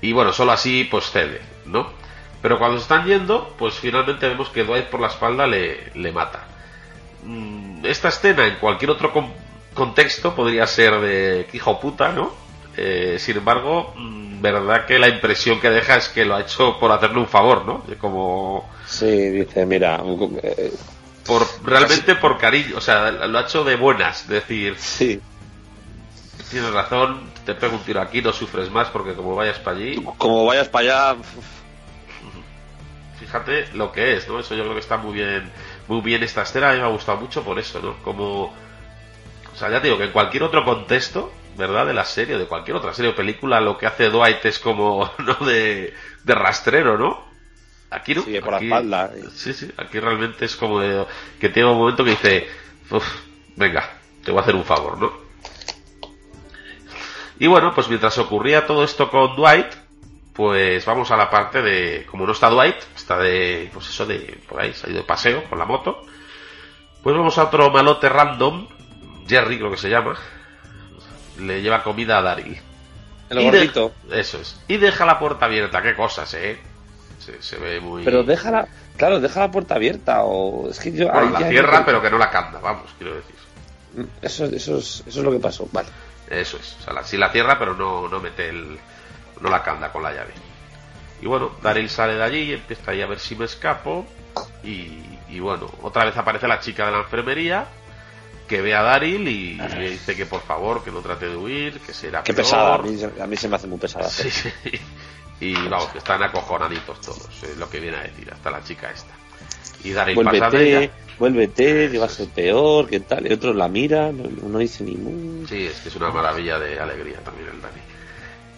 [0.00, 1.88] Y bueno, solo así pues cede, ¿no?
[2.40, 6.12] Pero cuando se están yendo, pues finalmente vemos que Dwight por la espalda le, le
[6.12, 6.44] mata.
[7.24, 9.32] Mm, Esta escena en cualquier otro con-
[9.74, 12.32] contexto podría ser de hijo puta, ¿no?
[12.76, 16.78] Eh, sin embargo, mm, verdad que la impresión que deja es que lo ha hecho
[16.78, 17.84] por hacerle un favor, ¿no?
[17.98, 20.02] Como Sí, dice, mira,
[20.42, 20.72] eh,
[21.26, 25.20] por realmente por cariño, o sea, lo ha hecho de buenas, decir, sí,
[26.50, 30.02] tienes razón, te pego un tiro aquí, no sufres más porque como vayas para allí,
[30.18, 31.20] como vayas para allá,
[33.18, 34.40] fíjate lo que es, ¿no?
[34.40, 35.50] Eso yo creo que está muy bien,
[35.86, 37.96] muy bien esta escena, a mí me ha gustado mucho por eso, ¿no?
[38.02, 41.86] Como, o sea, ya te digo que en cualquier otro contexto, ¿verdad?
[41.86, 45.10] De la serie, de cualquier otra serie o película, lo que hace Dwight es como,
[45.18, 45.34] ¿no?
[45.46, 47.30] De, de rastrero, ¿no?
[47.90, 48.22] Aquí no.
[48.22, 49.10] sigue por la espalda.
[49.34, 51.04] Sí, sí, aquí realmente es como de,
[51.40, 52.48] que tiene un momento que dice,
[52.90, 53.04] "Uf,
[53.56, 55.12] venga, te voy a hacer un favor, ¿no?
[57.40, 59.66] Y bueno, pues mientras ocurría todo esto con Dwight,
[60.34, 64.38] pues vamos a la parte de, como no está Dwight, está de, pues eso de,
[64.48, 66.04] por ahí, se ha ido de paseo con la moto,
[67.02, 68.68] pues vamos a otro malote random,
[69.26, 70.16] Jerry creo que se llama,
[71.40, 72.58] le lleva comida a Daryl.
[73.30, 73.92] El Y de- gordito.
[74.12, 74.60] eso es.
[74.68, 76.58] Y deja la puerta abierta, qué cosas, eh.
[77.18, 78.02] Se, se ve muy...
[78.04, 81.84] Pero déjala, claro, deja la puerta abierta o es que yo Bueno, ahí la cierra,
[81.84, 83.34] pero que no la canta, vamos, quiero decir.
[84.22, 85.68] eso, eso es, eso es lo que pasó.
[85.70, 85.88] Vale.
[86.28, 86.76] Eso es.
[86.80, 88.78] O sea, la, sí la cierra, pero no, no mete el.
[89.40, 90.32] No la canta con la llave.
[91.22, 94.06] Y bueno, Daryl sale de allí y empieza ahí a ver si me escapo.
[94.64, 94.98] Y,
[95.28, 97.66] y bueno, otra vez aparece la chica de la enfermería
[98.50, 101.78] que ve a Daryl y le dice que por favor que no trate de huir,
[101.80, 102.44] que será Qué peor.
[102.44, 104.08] pesada, a mí, se- a mí se me hace muy pesada.
[104.10, 104.50] Sí, sí.
[105.40, 108.90] Y vamos, que están acojonaditos todos, es lo que viene a decir, hasta la chica
[108.90, 109.14] esta.
[109.84, 110.90] Y Daryl pasa de Vuélvete, ella.
[111.18, 113.26] vuélvete, que va a ser peor, que tal.
[113.26, 115.46] Y otros la miran, no, no dice ni mu.
[115.46, 117.80] Sí, es que es una maravilla de alegría también el Dani.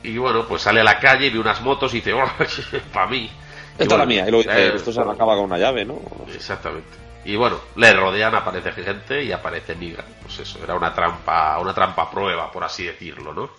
[0.03, 2.25] Y bueno, pues sale a la calle y ve unas motos y dice, oh,
[2.93, 3.19] para mí.
[3.19, 4.27] Y Esta es bueno, la mía.
[4.27, 6.01] Y luego eh, esto se acaba con una llave, ¿no?
[6.35, 6.89] Exactamente.
[7.25, 10.05] Y bueno, le rodean, aparece gente y aparece Negan.
[10.23, 13.51] Pues eso, era una trampa, una trampa prueba, por así decirlo, ¿no?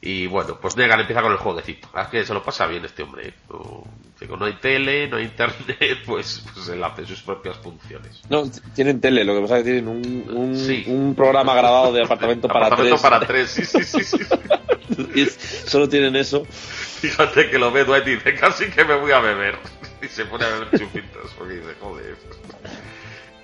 [0.00, 1.88] Y bueno, pues Negan empieza con el jueguecito.
[2.00, 3.28] Es que se lo pasa bien este hombre.
[3.28, 3.34] ¿eh?
[3.50, 3.82] No,
[4.20, 8.22] digo, no hay tele, no hay internet, pues, pues él hace sus propias funciones.
[8.28, 8.44] No,
[8.74, 10.84] tienen tele, lo que pasa es que tienen un, un, Sí.
[10.86, 13.02] un programa grabado de apartamento para Apartamento tres.
[13.10, 14.18] para tres, sí, sí, sí, sí.
[15.16, 16.44] Es- solo tienen eso.
[16.44, 19.56] Fíjate que lo ve Dwight y dice, casi que me voy a beber.
[20.02, 22.16] Y se pone a beber chupitos, porque dice, joder.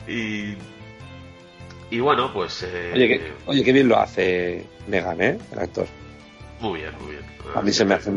[0.08, 0.54] Y,
[1.90, 2.62] y bueno, pues...
[2.66, 5.38] eh, Oye, qué bien lo hace Negan, ¿eh?
[5.52, 5.86] El actor.
[6.60, 7.22] Muy bien, muy bien.
[7.54, 8.10] A mí se me hace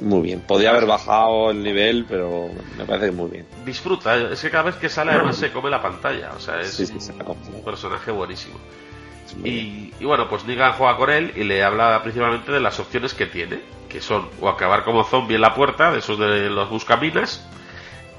[0.00, 0.40] muy bien.
[0.40, 3.46] Podría haber bajado el nivel, pero me parece que muy bien.
[3.64, 6.70] Disfruta, es que cada vez que sale además se come la pantalla, o sea, es
[6.74, 7.38] Sí, sí, se la come.
[7.54, 8.58] un personaje buenísimo.
[9.44, 13.14] Y, y bueno, pues Negan juega con él y le habla principalmente de las opciones
[13.14, 16.68] que tiene, que son o acabar como zombie en la puerta, de esos de los
[16.68, 17.44] buscaminas,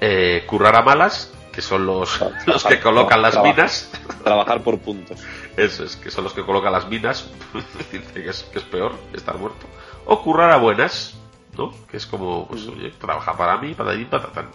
[0.02, 3.90] eh, currar a malas, que son los, los que colocan las minas,
[4.24, 5.24] Trabajar por puntos.
[5.56, 7.30] Eso es, que son los que colocan las minas.
[7.92, 9.66] Dice que es, que es peor estar muerto.
[10.06, 11.16] O currar a buenas,
[11.58, 11.74] ¿no?
[11.90, 14.50] Que es como, pues, oye, trabaja para mí, para allí, para tal.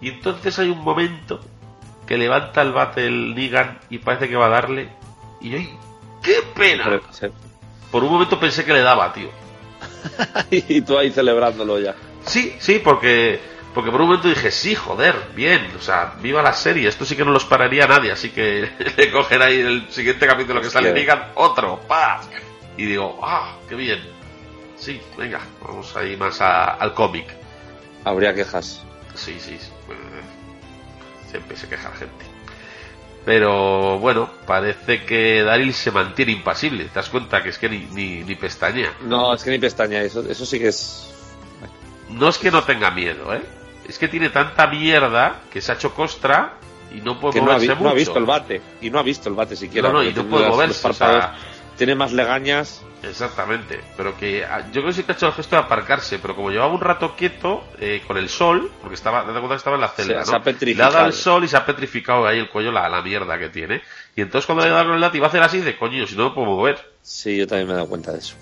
[0.00, 1.40] Y entonces hay un momento
[2.06, 4.90] que levanta el bate el Nigan y parece que va a darle.
[5.40, 5.78] Y ¡ay!
[6.22, 7.00] ¡Qué pena!
[7.90, 9.30] Por un momento pensé que le daba, tío.
[10.50, 11.94] y tú ahí celebrándolo ya.
[12.26, 16.52] Sí, sí, porque porque por un momento dije, sí, joder, bien, o sea, viva la
[16.52, 20.26] serie, esto sí que no lo pararía nadie, así que le cogen ahí el siguiente
[20.28, 22.20] capítulo que sale y digan otro, pa.
[22.76, 24.00] Y digo, ah, qué bien.
[24.76, 27.26] Sí, venga, vamos ahí más al cómic.
[28.04, 28.84] Habría quejas.
[29.14, 29.98] Sí, sí, pues,
[31.28, 32.24] siempre se queja la gente.
[33.24, 36.84] Pero bueno, parece que Daryl se mantiene impasible.
[36.84, 38.92] ¿Te das cuenta que es que ni, ni, ni pestañea?
[39.02, 41.10] No, es que ni pestaña, eso, eso sí que es.
[42.10, 43.42] No es que no tenga miedo, ¿eh?
[43.88, 46.54] Es que tiene tanta mierda que se ha hecho costra
[46.94, 47.84] y no puede moverse no mucho.
[47.84, 48.62] No ha visto el bate.
[48.80, 49.88] Y no ha visto el bate siquiera.
[49.88, 50.88] No, no, y no puede moverse.
[51.76, 52.82] tiene más legañas.
[53.02, 53.80] Exactamente.
[53.96, 56.18] Pero que ah, yo creo que sí que ha hecho el gesto de aparcarse.
[56.18, 59.54] Pero como llevaba un rato quieto eh, con el sol, porque estaba, de cuenta que
[59.56, 60.24] estaba en la celda, ¿no?
[60.24, 60.90] Se ha petrificado.
[60.90, 63.38] Le ha dado el sol y se ha petrificado ahí el cuello la, la mierda
[63.38, 63.82] que tiene.
[64.16, 66.16] Y entonces cuando le ha con el látigo va a hacer así de coño, si
[66.16, 66.78] no lo puedo mover.
[67.02, 68.36] Sí, yo también me he dado cuenta de eso.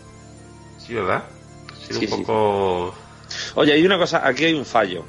[0.79, 1.25] Sí, ¿verdad?
[1.71, 2.95] Ha sido un poco.
[3.55, 5.05] Oye, hay una cosa, aquí hay un fallo.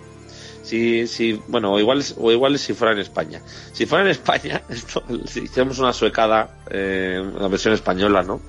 [0.63, 3.41] Si, si, bueno, o igual, o igual si fuera en España.
[3.73, 4.62] Si fuera en España,
[5.26, 8.41] si hiciéramos una suecada, eh, una versión española, ¿no?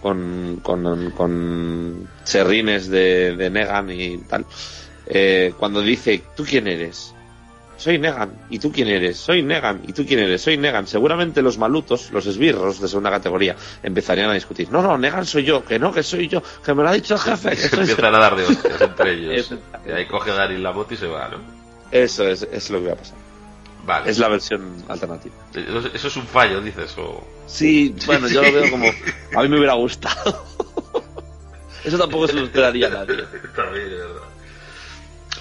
[0.00, 4.46] Con, con, con serrines de, de Negan y tal.
[5.06, 7.14] Eh, cuando dice, ¿tú quién eres?
[7.76, 9.18] Soy Negan, ¿y tú quién eres?
[9.18, 10.42] Soy Negan, ¿y tú quién eres?
[10.42, 10.86] Soy Negan.
[10.86, 14.70] Seguramente los malutos, los esbirros de segunda categoría, empezarían a discutir.
[14.70, 17.14] No, no, Negan soy yo, que no, que soy yo, que me lo ha dicho
[17.14, 17.50] el jefe.
[17.50, 19.54] Que soy Empiezan a dar de hostias entre ellos.
[19.86, 21.38] y ahí coge Daryl la moto y se va, ¿no?
[21.90, 23.18] Eso es, es lo que va a pasar.
[23.84, 24.10] Vale.
[24.10, 25.34] Es la versión alternativa.
[25.94, 27.24] Eso es un fallo, dices, o...
[27.46, 28.86] Sí, bueno, yo lo veo como...
[28.86, 30.44] A mí me hubiera gustado.
[31.84, 33.22] Eso tampoco se lo esperaría nadie.
[33.54, 34.35] También, es verdad.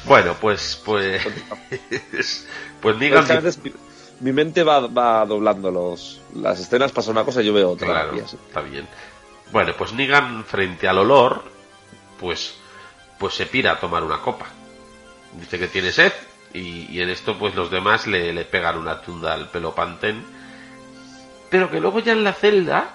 [0.05, 1.21] Bueno, pues, pues,
[2.81, 3.25] pues digan.
[4.19, 7.87] mi, mente va, va, doblando los, las escenas, pasa una cosa y yo veo otra.
[7.87, 8.87] Claro, está bien.
[9.51, 11.43] Bueno, pues Nigan frente al olor,
[12.19, 12.55] pues,
[13.17, 14.45] pues se pira a tomar una copa.
[15.39, 16.13] Dice que tiene sed
[16.53, 20.23] y, en esto pues los demás le, le, pegan una tunda al pelo pantén.
[21.49, 22.93] Pero que luego ya en la celda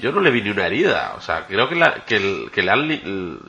[0.00, 1.14] yo no le vi ni una herida.
[1.16, 3.00] O sea, creo que, la, que, que le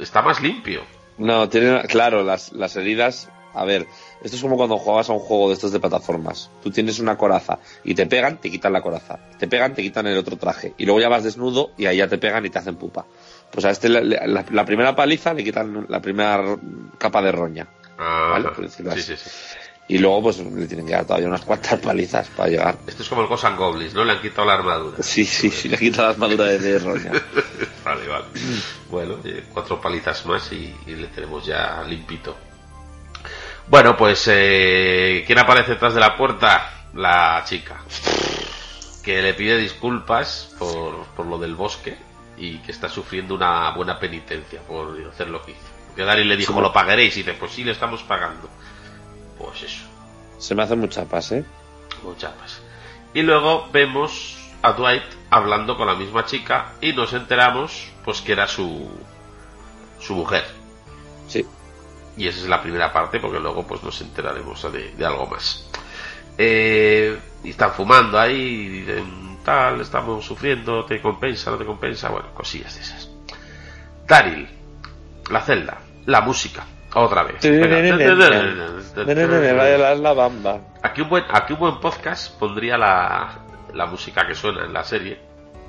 [0.01, 0.83] está más limpio.
[1.17, 3.29] No, tiene, claro, las, las heridas.
[3.53, 3.87] A ver,
[4.21, 6.51] esto es como cuando jugabas a un juego de estos de plataformas.
[6.61, 9.17] Tú tienes una coraza y te pegan, te quitan la coraza.
[9.39, 10.73] Te pegan, te quitan el otro traje.
[10.77, 13.05] Y luego ya vas desnudo y ahí ya te pegan y te hacen pupa.
[13.51, 16.57] Pues a este, la, primera paliza le quitan la primera
[16.97, 17.67] capa de roña.
[17.97, 18.67] Ah, ¿vale?
[18.67, 19.29] sí, sí, sí.
[19.87, 22.77] Y luego, pues le tienen que dar todavía unas cuantas palizas para llegar.
[22.87, 24.03] Esto es como el Cosan Goblins, ¿no?
[24.03, 24.97] Le han quitado la armadura.
[25.01, 27.11] Sí, sí, sí, le han quitado la armadura de, de roña.
[27.85, 28.25] vale, vale.
[28.89, 29.19] Bueno,
[29.53, 32.35] cuatro palizas más y, le tenemos ya limpito.
[33.67, 36.87] Bueno, pues, eh, ¿quién aparece detrás de la puerta?
[36.95, 37.83] La chica.
[39.03, 41.95] Que le pide disculpas por, por lo del bosque
[42.37, 45.61] y que está sufriendo una buena penitencia por hacer lo que hizo.
[45.95, 48.49] Que Dari le dijo, lo pagaréis, y dice, pues sí, le estamos pagando.
[49.37, 49.83] Pues eso.
[50.37, 51.45] Se me hace mucha chapas, ¿eh?
[52.03, 52.61] Mucha chapas.
[53.13, 58.33] Y luego vemos a Dwight hablando con la misma chica y nos enteramos pues que
[58.33, 58.89] era su
[59.99, 60.45] su mujer.
[61.27, 61.45] Sí.
[62.17, 65.69] Y esa es la primera parte porque luego pues nos enteraremos de, algo más.
[66.37, 72.09] Eh, y están fumando ahí y dicen tal, estamos sufriendo, te compensa, no te compensa,
[72.09, 73.09] bueno, cosillas de esas.
[74.07, 74.47] Daryl,
[75.31, 76.65] la celda, la música.
[76.93, 77.45] Otra vez.
[79.03, 80.59] La bamba.
[80.81, 83.39] Aquí un buen, aquí un buen podcast pondría la,
[83.73, 85.19] la música que suena en la serie,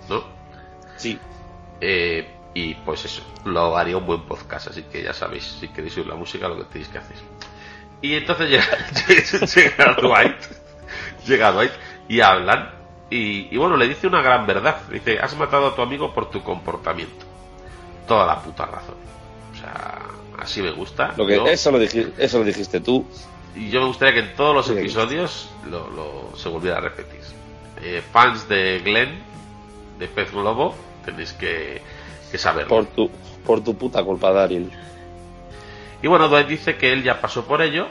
[0.09, 0.25] ¿no?
[0.97, 1.19] Sí.
[1.81, 5.97] Eh, y pues eso, lo haría un buen podcast, así que ya sabéis, si queréis
[5.99, 7.17] oír la música, lo que tenéis que hacer.
[8.01, 8.67] Y entonces llega,
[9.55, 10.37] llega Dwight,
[11.27, 11.73] llega Dwight
[12.09, 12.71] y hablan.
[13.11, 14.81] Y, y bueno, le dice una gran verdad.
[14.91, 17.25] Dice, has matado a tu amigo por tu comportamiento.
[18.07, 18.97] Toda la puta razón.
[19.53, 19.99] O sea,
[20.39, 21.15] así me gusta.
[21.17, 23.07] Lo que, eso, lo dijiste, eso lo dijiste tú.
[23.55, 27.21] Y yo me gustaría que en todos los episodios lo, se volviera a repetir.
[27.83, 29.19] Eh, fans de Glenn,
[29.99, 31.81] de Pez Globo, tenéis que,
[32.31, 32.69] que saberlo.
[32.69, 33.11] Por tu,
[33.45, 34.71] por tu puta culpa, Daryl.
[36.03, 37.89] Y bueno, Dwight dice que él ya pasó por ello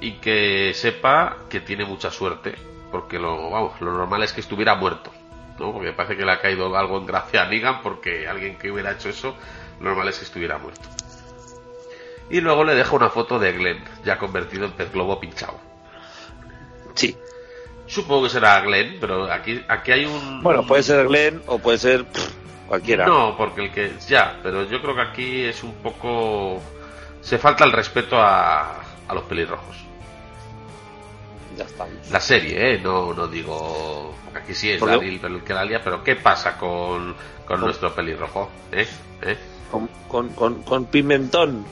[0.00, 2.54] y que sepa que tiene mucha suerte,
[2.90, 5.10] porque lo, vamos, lo normal es que estuviera muerto.
[5.58, 5.72] ¿no?
[5.72, 8.92] Porque parece que le ha caído algo en gracia a Negan, porque alguien que hubiera
[8.92, 9.36] hecho eso,
[9.80, 10.88] lo normal es que estuviera muerto.
[12.30, 15.58] Y luego le dejo una foto de Glenn, ya convertido en pez globo pinchado.
[16.94, 17.16] Sí.
[17.86, 20.42] Supongo que será Glenn, pero aquí, aquí hay un...
[20.42, 22.32] Bueno, puede ser Glenn o puede ser pff,
[22.66, 23.06] cualquiera.
[23.06, 23.92] No, porque el que...
[24.08, 26.62] Ya, pero yo creo que aquí es un poco...
[27.20, 29.76] Se falta el respeto a, a los pelirrojos.
[31.58, 32.10] Ya estamos.
[32.10, 32.80] La serie, ¿eh?
[32.82, 34.14] No, no digo...
[34.34, 37.14] Aquí sí es Daryl el que la lía, pero ¿qué pasa con,
[37.46, 38.50] con nuestro pelirrojo?
[38.72, 38.88] ¿Eh?
[39.22, 39.38] ¿Eh?
[39.70, 41.64] Con, con, con, con pimentón.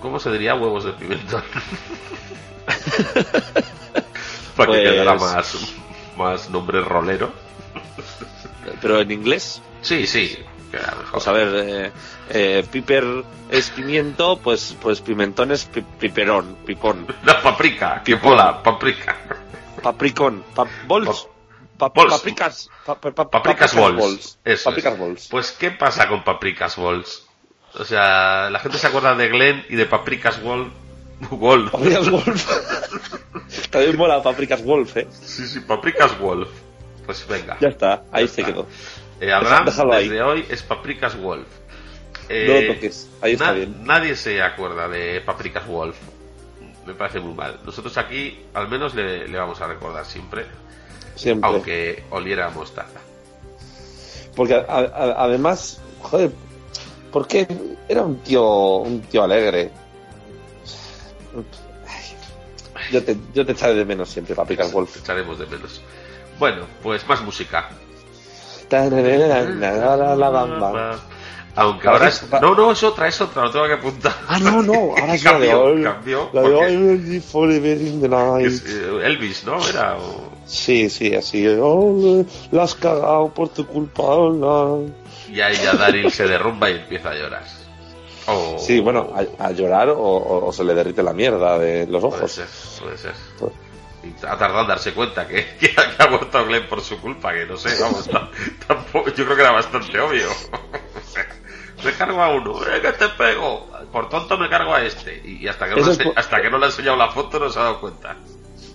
[0.00, 1.42] ¿Cómo se diría huevos de pimentón?
[4.56, 5.74] Para que Pues- quedara más,
[6.16, 7.32] más nombre rolero.
[8.80, 9.62] Pero en inglés.
[9.80, 10.38] Sí, sí.
[11.10, 11.92] Pues a ver, eh,
[12.30, 17.06] eh, piper es pimiento, pues, pues pimentón es pi- piperón, pipón.
[17.24, 19.16] La paprika, que pola, paprika.
[19.82, 21.26] Papricón, pa- bols.
[21.76, 22.12] Pa- Bols.
[22.14, 22.70] Papricas.
[22.86, 24.38] pa- pa- pa- Papricas balls.
[24.44, 24.98] Eso Papricas es.
[25.00, 25.28] balls.
[25.28, 27.26] Pues, ¿qué pasa con Papricas Balls?
[27.78, 30.70] O sea, la gente se acuerda de Glenn y de Papricas Wall.
[31.30, 31.70] Wall.
[31.70, 32.50] Papricas Wolf.
[33.70, 35.06] También mola Papricas Wolf, eh.
[35.20, 36.48] Sí, sí, Papricas Wolf.
[37.06, 37.56] Pues venga.
[37.60, 38.52] Ya está, ahí Ya se está.
[38.52, 38.66] quedó.
[39.20, 40.08] Eh, Abraham, Déjalo ahí.
[40.08, 41.46] desde hoy es Papricas Wolf.
[42.28, 43.84] No Eh, lo toques, ahí está na- bien.
[43.84, 45.96] Nadie se acuerda de Papricas Wolf.
[46.86, 47.60] Me parece muy mal.
[47.64, 50.46] Nosotros aquí, al menos, le, le vamos a recordar siempre,
[51.14, 51.48] Siempre.
[51.48, 53.00] aunque oliera a mostaza.
[54.34, 56.30] Porque a- a- además, joder,
[57.12, 57.46] porque
[57.88, 59.70] era un tío, un tío alegre.
[61.86, 62.02] Ay,
[62.92, 64.96] Yo te, yo te echaré de menos siempre, Papricas Wolf.
[64.96, 65.80] Echaremos de menos.
[66.38, 67.68] Bueno, pues más música.
[70.16, 70.98] La bamba.
[71.54, 72.24] Aunque Ahora es-.
[72.40, 74.14] No, no, es otra, es otra, lo tengo que apuntar.
[74.26, 75.82] Ah, no, no, ahora es la de Cambió, hoy.
[75.82, 76.74] cambió, La de porque-.
[78.40, 79.62] Es, eh, Elvis, ¿no?
[79.68, 79.98] Era...
[79.98, 81.46] o- Sí, sí, así.
[81.60, 84.02] Oh, la has cagado por tu culpa.
[84.02, 84.90] hola.
[85.32, 87.44] Y ahí ya Daryl se derrumba y empieza a llorar.
[88.26, 91.86] O- Sí, bueno, a, a llorar o, o- o se le derrite la mierda de
[91.86, 92.32] los Puede ojos.
[92.32, 92.46] ser,
[92.80, 93.14] puede ser.
[94.04, 97.00] Y ha tardado en darse cuenta que, que ha que ha muerto Glenn por su
[97.00, 98.28] culpa, que no sé, vamos, ta-
[98.66, 100.28] tampoco, yo creo que era bastante obvio.
[101.84, 103.68] me cargo a uno, ¡eh, que te pego!
[103.90, 105.20] Por tonto me cargo a este.
[105.24, 107.38] Y, y hasta, que no le por- hasta que no le ha enseñado la foto
[107.38, 108.16] no se ha dado cuenta.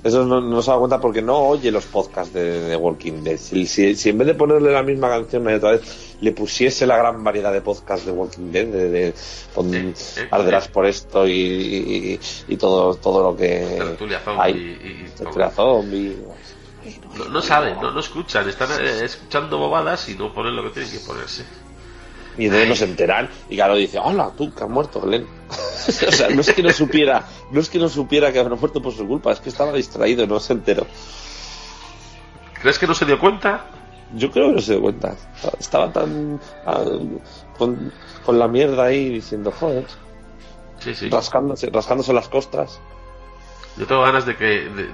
[0.03, 3.37] Eso no, no se da cuenta porque no oye los podcasts de, de Walking Dead.
[3.37, 6.97] Si, si- si en vez de ponerle la misma canción otra vez, le pusiese la
[6.97, 9.13] gran variedad de podcasts de Walking Dead, de, de
[9.53, 10.21] con Sí, sí.
[10.31, 14.53] arderás por esto y, y, y todo, todo lo que Tertulia zombie hay.
[14.53, 16.17] y, y- Tertulia zombie.
[17.17, 20.69] no, no saben, no, no escuchan, están eh, escuchando bobadas y no ponen lo que
[20.69, 21.43] tienen que ponerse.
[22.37, 25.25] Y entonces no se enteran y claro dice, hola, tú que has muerto, Glenn.
[25.49, 28.81] o sea, no es que no supiera, no es que no supiera que habrá muerto
[28.81, 30.85] por su culpa, es que estaba distraído, no se enteró.
[32.61, 33.65] ¿Crees que no se dio cuenta?
[34.13, 35.15] Yo creo que no se dio cuenta.
[35.59, 36.83] Estaba tan ah,
[37.57, 37.91] con,
[38.25, 39.85] con la mierda ahí diciendo, joder,
[40.79, 41.09] Sí, sí.
[41.09, 42.79] rascándose, rascándose las costras.
[43.77, 44.91] Yo tengo ganas de que de, de-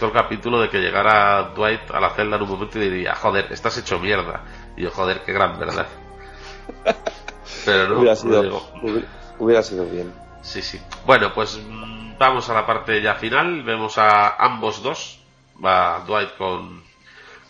[0.00, 3.46] el capítulo de que llegara Dwight a la celda en un momento y diría, joder,
[3.50, 4.44] estás hecho mierda.
[4.76, 5.86] Y yo, joder, qué gran verdad.
[7.64, 8.42] Pero no, hubiera, sido,
[9.38, 10.12] hubiera sido bien.
[10.42, 10.80] Sí, sí.
[11.06, 13.62] Bueno, pues mm, vamos a la parte ya final.
[13.62, 15.18] Vemos a ambos dos.
[15.64, 16.82] Va Dwight con,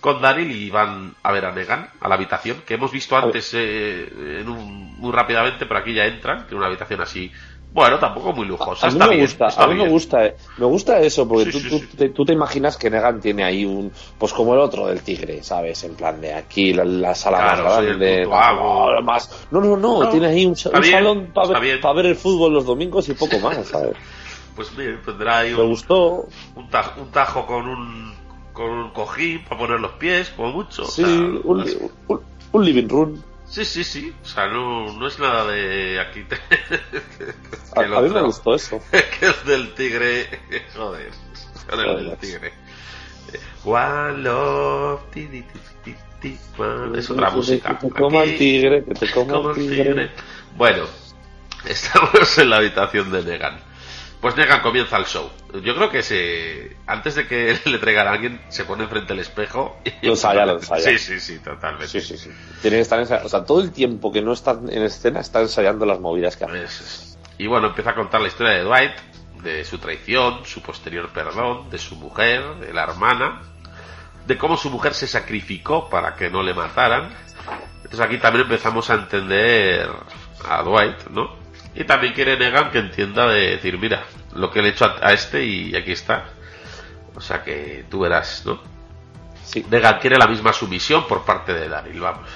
[0.01, 3.53] con Daryl y van a ver a Negan a la habitación que hemos visto antes
[3.55, 6.43] eh, en un- muy rápidamente, pero aquí ya entran.
[6.47, 7.33] Tiene una habitación así.
[7.75, 8.87] Bueno, tampoco muy lujosa.
[8.87, 9.91] A mí está me bien, gusta, está a mí me bien.
[9.93, 10.37] gusta, eh.
[10.59, 11.97] me gusta eso, porque Sí, tú, sí, tú, sí.
[11.97, 15.43] Te, tú te imaginas que Negan tiene ahí un, pues como el otro del tigre,
[15.43, 15.83] ¿sabes?
[15.85, 20.03] En plan de aquí, la, la sala Claro, más grande, la más, no, no, no,
[20.03, 21.81] No, tiene ahí un, bien, salón para ver, bien.
[21.81, 23.97] pa ver el fútbol los domingos y poco más, ¿sabes?
[24.55, 28.13] Pues mire, tendrá ahí Me un, gustó, un tajo, un tajo con un
[28.53, 30.83] con un cojín para poner los pies, como mucho.
[30.83, 31.09] o sí, sea,
[31.45, 32.21] un, no es- un,
[32.53, 33.23] un living room.
[33.53, 34.15] Sí, sí, sí.
[34.23, 36.25] O sea, no, no es nada de aquí.
[36.25, 36.37] te-
[37.77, 38.81] A, a mí me gustó eso.
[38.91, 40.27] que el del tigre.
[40.77, 41.11] Joder.
[41.69, 42.19] Con el del Joder.
[42.19, 42.53] tigre.
[43.65, 45.01] One love.
[45.13, 45.45] ti, ti,
[45.85, 47.79] ti, ti, one- Es otra música.
[47.79, 50.11] Que te coma el tigre, que te coma el tigre.
[50.57, 50.85] Bueno,
[51.65, 53.61] estamos en la habitación de Negan.
[54.23, 55.29] Pues Negan comienza el show.
[55.65, 59.21] Yo creo que se antes de que le traigan a alguien, se pone enfrente del
[59.21, 59.77] espejo.
[59.85, 60.83] y- Lo ensaya, lo ensaya.
[60.83, 61.89] Sí, sí, sí, totalmente.
[61.89, 62.31] Sí, sí, sí.
[62.63, 63.27] Tiene que estar ensayando.
[63.27, 66.45] O sea, todo el tiempo que no está en escena está ensayando las movidas que
[66.45, 66.63] hace.
[66.63, 67.19] Eso es.
[67.37, 68.93] Y bueno, empieza a contar la historia de Dwight,
[69.43, 73.43] de su traición, su posterior perdón, de su mujer, de la hermana,
[74.25, 77.13] de cómo su mujer se sacrificó para que no le mataran.
[77.79, 79.91] Entonces aquí también empezamos a entender
[80.49, 81.42] a Dwight, ¿no?
[81.75, 84.05] Y también quiere Negan que entienda de decir, mira,
[84.35, 86.27] lo que le he hecho a, a este y aquí está.
[87.15, 88.61] O sea que tú verás, ¿no?
[89.45, 92.29] Sí, Negan quiere la misma sumisión por parte de Daryl, vamos.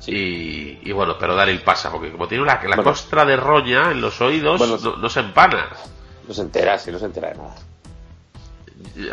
[0.00, 0.12] sí.
[0.12, 2.82] Y, y bueno, pero Daryl pasa, porque como tiene la, la Bueno.
[2.82, 5.68] costra de roña en los oídos, Bueno, no, no se empana.
[6.26, 7.54] No se entera, sí, no se entera de nada.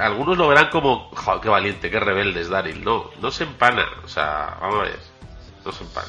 [0.04, 2.84] algunos lo verán como, joder, qué valiente, qué rebelde es Daryl.
[2.84, 3.86] No, no se empana.
[4.04, 5.00] O sea, vamos a ver,
[5.66, 6.08] no se empana.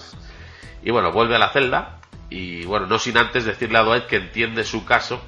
[0.82, 1.99] Y bueno, vuelve a la celda
[2.30, 5.20] y bueno, no sin antes decirle a Dwight que entiende su caso,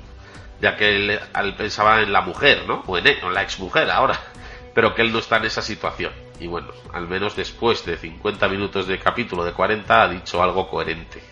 [0.60, 2.82] ya que él, él pensaba en la mujer, ¿no?
[2.86, 4.18] O en, él, o en la exmujer ahora,
[4.74, 6.12] pero que él no está en esa situación.
[6.40, 10.68] Y bueno, al menos después de 50 minutos de capítulo de 40 ha dicho algo
[10.68, 11.22] coherente.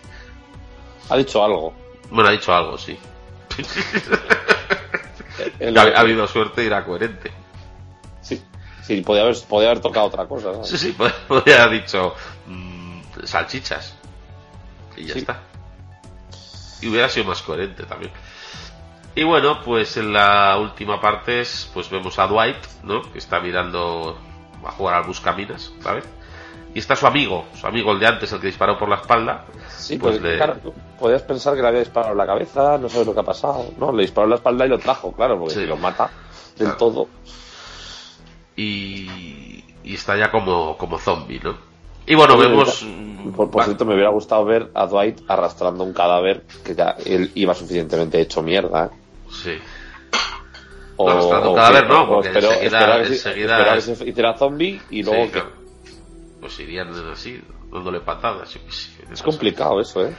[1.09, 1.73] Ha dicho algo.
[2.09, 2.97] Bueno, ha dicho algo, sí.
[5.59, 7.31] El- ha, ha habido suerte y era coherente.
[8.21, 8.41] Sí,
[8.83, 10.63] sí podía, haber, podía haber tocado otra cosa.
[10.63, 12.15] Sí, sí, pod- podría haber dicho
[12.47, 13.95] mm, salchichas.
[14.97, 15.19] Y ya Sí.
[15.19, 15.39] está.
[16.81, 18.11] Y hubiera sido más coherente también.
[19.15, 23.01] Y bueno, pues en la última parte es, pues vemos a Dwight, ¿no?
[23.11, 24.17] Que está mirando
[24.65, 26.05] a jugar al buscaminas, ¿sabes?
[26.73, 29.45] Y está su amigo, su amigo el de antes, el que disparó por la espalda.
[29.77, 32.77] Sí, Pues pues, le- claro, tú podías pensar que le había disparado en la cabeza,
[32.77, 33.91] no sabes lo que ha pasado, ¿no?
[33.91, 35.65] Le disparó en la espalda y lo trajo, claro, porque Sí.
[35.65, 36.09] lo mata
[36.57, 36.77] del Claro.
[36.77, 37.07] todo.
[38.55, 41.55] Y, y está ya como, como zombie, ¿no?
[42.11, 42.85] Y bueno, vemos...
[43.35, 47.53] Por, cierto, me hubiera gustado ver a Dwight arrastrando un cadáver que ya él iba
[47.53, 48.85] suficientemente hecho mierda.
[48.87, 48.89] ¿eh?
[49.31, 49.57] Sí.
[50.97, 53.97] O, Arrastrando un cadáver, no, porque espero- enseguida- esperar que se- enseguida esperar que es-
[53.97, 55.43] se hiciera zombie y luego Sí, que-.
[56.41, 57.41] Pues irían así,
[57.71, 58.53] dándole patadas.
[59.11, 60.13] Es complicado eso, ¿eh?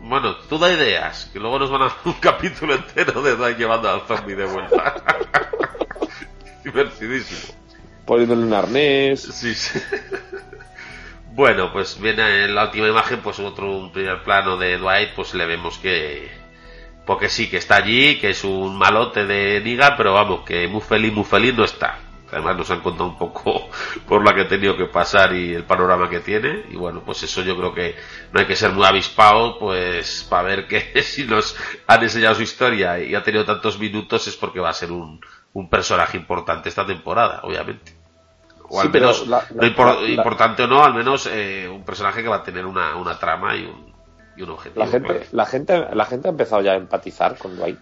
[0.00, 3.58] Bueno, tú da ideas, que luego nos van a dar un capítulo entero de Dwight
[3.58, 4.94] llevando al zombie de vuelta.
[6.64, 7.54] Divertidísimo.
[8.10, 9.22] Poniéndole un arnés.
[9.22, 9.78] Sí, sí.
[11.32, 15.46] Bueno, pues viene en la última imagen, pues otro primer plano de Dwight, pues le
[15.46, 16.28] vemos que...
[17.06, 20.80] Porque sí, que está allí, que es un malote de Niga, pero vamos, que muy
[20.80, 22.00] feliz, muy feliz no está.
[22.32, 23.70] Además nos han contado un poco
[24.08, 26.64] por la que ha tenido que pasar y el panorama que tiene.
[26.68, 27.94] Y bueno, pues eso yo creo que
[28.32, 31.56] no hay que ser muy avispado, pues para ver que si nos
[31.86, 35.20] han enseñado su historia y ha tenido tantos minutos es porque va a ser un,
[35.52, 37.99] un personaje importante esta temporada, obviamente.
[38.72, 41.68] O Sí, al menos, la- no impor- la- la- importante o no, al menos eh,
[41.68, 43.92] un personaje que va a tener una, una trama y un,
[44.36, 44.84] y un objetivo.
[44.84, 45.24] La gente, claro.
[45.32, 47.78] la gente, la gente ha empezado ya a empatizar con Dwight.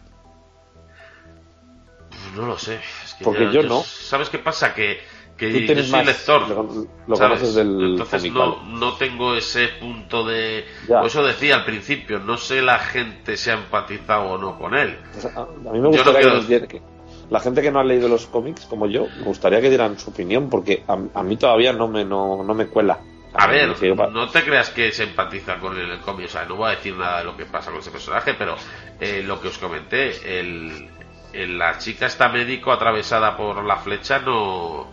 [2.34, 2.76] No lo sé.
[3.04, 3.82] es que Porque yo no.
[3.82, 4.74] ¿Sabes qué pasa?
[4.74, 5.00] Que,
[5.36, 6.48] que Tú yo soy más- lector.
[6.48, 6.62] lo,
[7.06, 7.38] lo ¿sabes?
[7.38, 10.64] conoces del Entonces no, no tengo ese punto de...
[10.88, 11.02] Ya.
[11.02, 14.98] Eso decía al principio, no sé la gente si ha empatizado o no con él.
[15.12, 16.82] Sea, a a mí me Yo no gustaría quiero- que, nos diera- que
[17.30, 20.10] la gente que no ha leído los cómics como yo, me gustaría que dieran su
[20.10, 22.98] opinión porque a, a mí todavía no me no, no me cuela.
[23.34, 23.68] A ver,
[24.10, 26.76] no te creas que se empatiza con el, el cómic, o sea, no voy a
[26.76, 28.56] decir nada de lo que pasa con ese personaje, pero
[28.98, 30.88] eh, lo que os comenté, el,
[31.32, 34.88] el- la chica está médico atravesada por la flecha, no...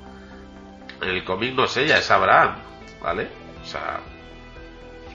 [1.02, 2.56] El cómic no es ella, es Abraham,
[3.02, 3.30] ¿vale?
[3.62, 4.00] O sea,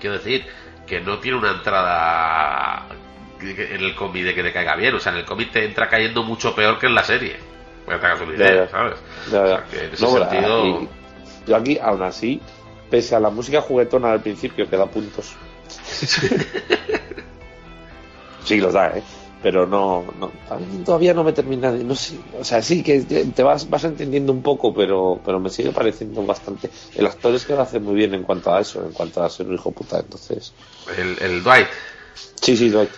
[0.00, 0.46] quiero decir
[0.86, 2.86] que no tiene una entrada
[3.42, 5.88] en el cómic de que te caiga bien, o sea, en el cómic te entra
[5.88, 7.36] cayendo mucho peor que en la serie,
[7.86, 8.68] que te Ya, idea.
[8.68, 8.94] ¿sabes?
[9.30, 9.56] Ya, O ya.
[9.56, 10.88] sea, que en ese No, sentido...
[11.46, 12.40] yo aquí, aún así,
[12.90, 15.34] pese a la música juguetona del principio que da puntos.
[18.44, 19.02] sí, los da, ¿eh?
[19.42, 22.82] Pero no, no a mí todavía no me termina de, no sé, o sea, sí
[22.82, 26.68] que te te vas, vas entendiendo un poco, pero, pero me sigue pareciendo bastante.
[26.94, 29.30] El actor es que lo hace muy bien en cuanto a eso, en cuanto a
[29.30, 30.52] ser un hijo puta, entonces.
[30.94, 31.68] El, el Dwight,
[32.42, 32.90] Sí, sí, Dwight.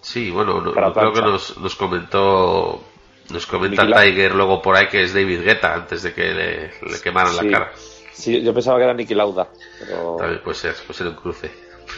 [0.00, 2.82] Sí, bueno, no- creo que nos, nos comentó
[3.30, 4.04] nos comenta Nicky Lauda.
[4.06, 7.44] Tiger luego por ahí que es David Guetta antes de que le, le quemaran Sí.
[7.44, 7.72] la cara.
[8.12, 9.48] Sí, yo pensaba que era Nicky Lauda,
[9.80, 11.50] pero También puede ser, puede ser un cruce.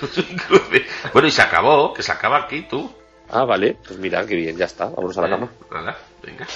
[0.02, 0.86] Un cruce.
[1.12, 2.90] bueno, y se acabó, que se acaba aquí tú.
[3.30, 5.48] ah, vale, pues mira, qué bien, ya está, vámonos a la cama.
[5.70, 6.46] nada, venga.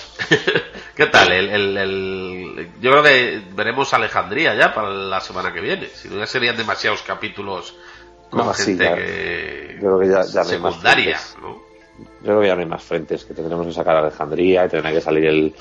[0.97, 1.33] ¿Qué tal?
[1.33, 5.87] El, el- el- Yo creo que veremos Alejandría ya para la semana que viene.
[5.89, 7.75] Si no, ya serían demasiados capítulos
[8.31, 9.62] con No, gente que.
[9.83, 11.19] Yo creo que ya- ya no hay más secundaria.
[11.41, 11.49] ¿no?
[11.99, 14.69] Yo creo que ya no hay más frentes, que tendremos que sacar a Alejandría y
[14.69, 15.55] tendrá que salir el,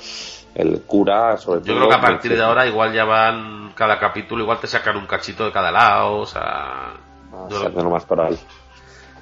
[0.54, 1.76] el cura, sobre Yo todo.
[1.76, 5.06] creo que a partir de ahora igual ya van cada capítulo, igual te sacan un
[5.06, 6.94] cachito de cada lado, o sea...
[7.34, 8.38] Ah, yo lo- más por ahí.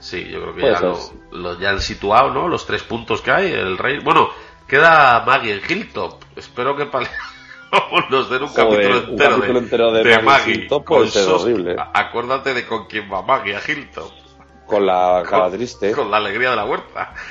[0.00, 0.98] sí, yo creo que ya lo,
[1.32, 2.48] lo- ya han situado, ¿no?
[2.48, 4.00] Los tres puntos que hay, el rey...
[4.00, 4.28] Bueno,
[4.66, 6.22] queda Maggie en Hilltop.
[6.36, 7.06] Espero que para...
[8.10, 10.54] nos den un Joder, capítulo un entero capítulo de, entero de de Maggie Maggie.
[10.54, 11.76] Hilltop puede con ser sos- horrible.
[11.94, 14.10] Acuérdate de con quién va Maggie a Hilltop.
[14.70, 15.92] Con la cara Con- triste.
[15.92, 17.12] Con la alegría de la huerta.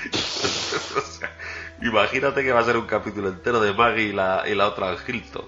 [0.97, 1.31] O sea,
[1.81, 4.95] imagínate que va a ser un capítulo entero de Maggie y la, y la otra
[5.07, 5.45] Hilton.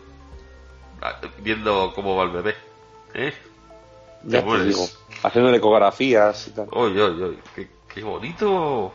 [1.02, 2.56] Ah, Viendo cómo va el bebé.
[3.14, 3.34] ¿Eh?
[4.24, 4.68] Ya te mueres.
[4.68, 4.88] digo.
[5.24, 6.68] Haciendo ecografías y tal.
[6.72, 7.40] Uy, uy, uy.
[7.56, 8.94] Qué, qué bonito.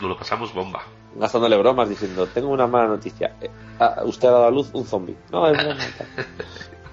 [0.00, 0.82] Nos lo pasamos bomba.
[1.16, 3.36] Gastándole bromas diciendo, tengo una mala noticia.
[3.40, 5.16] Eh, ah, usted ha dado a luz un zombie.
[5.30, 5.80] No, es broma.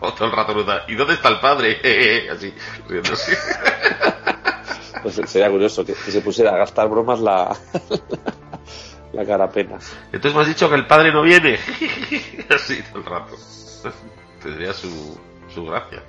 [0.04, 0.56] O todo el rato
[0.88, 1.78] ¿Y dónde está el padre?
[2.32, 2.52] Así,
[2.88, 3.38] riéndose.
[5.02, 7.56] Pues sería curioso que, que se pusiera a gastar bromas la,
[9.14, 9.94] La cara apenas.
[10.06, 11.56] Entonces me has dicho que el padre no viene.
[12.50, 13.36] Así todo el rato.
[14.42, 15.20] Tendría su,
[15.54, 16.02] su gracia.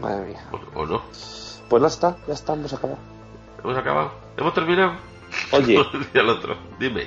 [0.00, 0.44] Madre mía.
[0.52, 1.02] ¿O, o no?
[1.68, 2.98] Pues ya está, ya está, hemos acabado.
[3.62, 4.12] ¿Hemos acabado?
[4.36, 4.96] ¿Hemos terminado?
[5.52, 5.78] Oye,
[6.14, 6.56] al otro.
[6.78, 7.06] Dime.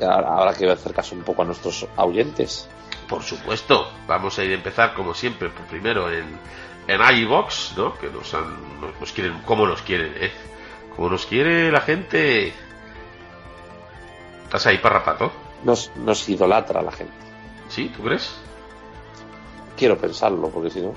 [0.00, 2.68] ahora, ahora que hacer caso un poco a nuestros oyentes.
[3.08, 6.38] Por supuesto, vamos a ir a empezar como siempre, por primero en,
[6.86, 7.94] en iVox, ¿no?
[7.98, 10.32] Que nos han, nos, nos quieren, como nos quieren, ¿eh?
[10.94, 12.52] Como nos quiere la gente.
[14.44, 15.32] ¿Estás ahí, parrapato?
[15.64, 17.14] Nos, nos idolatra la gente.
[17.68, 17.90] ¿Sí?
[17.96, 18.38] ¿Tú crees?
[19.76, 20.94] Quiero pensarlo, porque si no.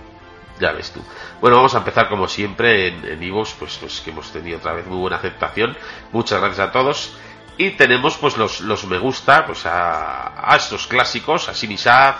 [0.60, 1.02] Ya ves tú.
[1.40, 4.74] Bueno, vamos a empezar como siempre en, en iVoox, pues, pues que hemos tenido otra
[4.74, 5.76] vez muy buena aceptación.
[6.12, 7.18] Muchas gracias a todos.
[7.58, 12.18] Y tenemos pues los, los me gusta pues a, a estos clásicos, a Sinisaz,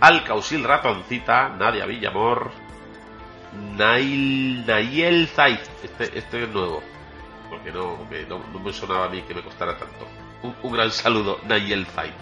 [0.00, 2.52] al Causil Ratoncita, Nadia Villamor,
[3.52, 6.82] Nail, Nayel Zaiz, este, este es nuevo,
[7.48, 10.06] porque no, porque no, no me sonaba a mí que me costara tanto.
[10.42, 12.12] Un, un gran saludo, Nayel Zaiz.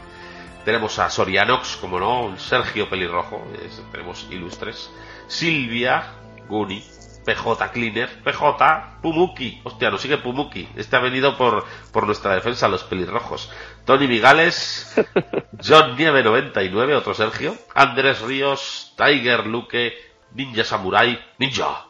[0.64, 4.90] Tenemos a Sorianox, como no, un Sergio Pelirrojo, es- tenemos ilustres,
[5.28, 6.14] Silvia,
[6.48, 6.82] Guni,
[7.24, 12.68] PJ Cleaner, PJ, Pumuki, hostia, nos sigue Pumuki, este ha venido por, por nuestra defensa,
[12.68, 13.50] los pelirrojos,
[13.84, 14.94] Tony Migales,
[15.64, 19.92] John Nieve 99, otro Sergio, Andrés Ríos, Tiger Luque,
[20.34, 21.86] Ninja Samurai, Ninja,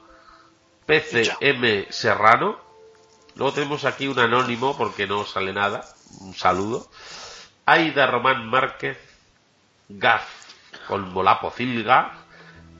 [0.87, 2.59] PCM Serrano,
[3.35, 5.85] luego tenemos aquí un anónimo porque no sale nada,
[6.21, 6.89] un saludo,
[7.67, 8.99] Aida Román Márquez,
[9.89, 10.23] Gaf
[10.89, 12.13] con Molapo Cilga,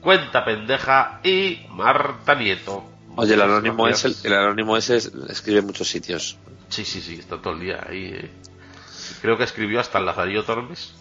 [0.01, 2.83] Cuenta Pendeja y Marta Nieto.
[3.17, 6.37] Oye, el anónimo, es el, el anónimo ese es- escribe en muchos sitios.
[6.69, 8.11] Sí, sí, sí, está todo el día ahí.
[8.13, 8.31] eh.
[9.21, 10.93] Creo que escribió hasta el Lazarillo Tormes.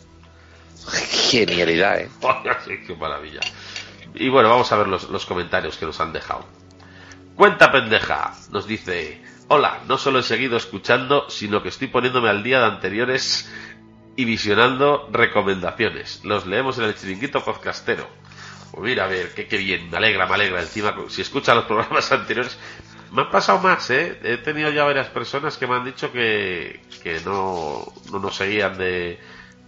[1.31, 2.11] Genialidad, eh.
[2.65, 3.41] Sí, qué maravilla.
[4.17, 6.45] Y bueno, vamos a ver los, los comentarios que nos han dejado.
[7.37, 12.43] Cuenta pendeja, nos dice, hola, no solo he seguido escuchando, sino que estoy poniéndome al
[12.43, 13.53] día de anteriores
[14.17, 16.25] y visionando recomendaciones.
[16.25, 18.09] Los leemos en el chiringuito podcastero.
[18.71, 20.63] Pues mira, a ver, qué, qué bien, me alegra, me alegra.
[20.63, 22.59] Encima, si escucha los programas anteriores,
[23.13, 24.19] me han pasado más, ¿eh?
[24.23, 28.79] He tenido ya varias personas que me han dicho que, que no, no nos seguían
[28.79, 29.21] de,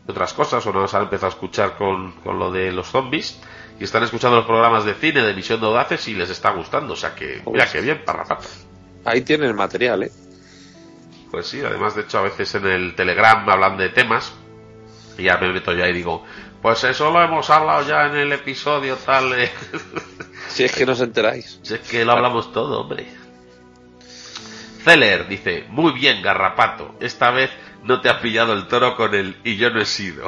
[0.06, 2.88] de otras cosas o no nos han empezado a escuchar con, con lo de los
[2.88, 3.38] zombies
[3.78, 6.94] y están escuchando los programas de cine de emisión de audaces y les está gustando.
[6.94, 8.46] O sea que, mira, qué bien, parrapata.
[9.04, 10.12] Ahí tienen el material, eh.
[11.30, 14.32] Pues sí, además, de hecho, a veces en el Telegram hablan de temas
[15.16, 16.24] y ya me meto ya y digo,
[16.62, 19.32] pues eso lo hemos hablado ya en el episodio tal.
[19.34, 19.50] eh".
[20.48, 21.60] Si es que no os enteráis.
[21.62, 23.06] Si es que lo hablamos todo, hombre.
[24.82, 27.50] Celer dice, muy bien, garrapato, esta vez
[27.88, 30.26] no te ha pillado el toro con el y yo no he sido.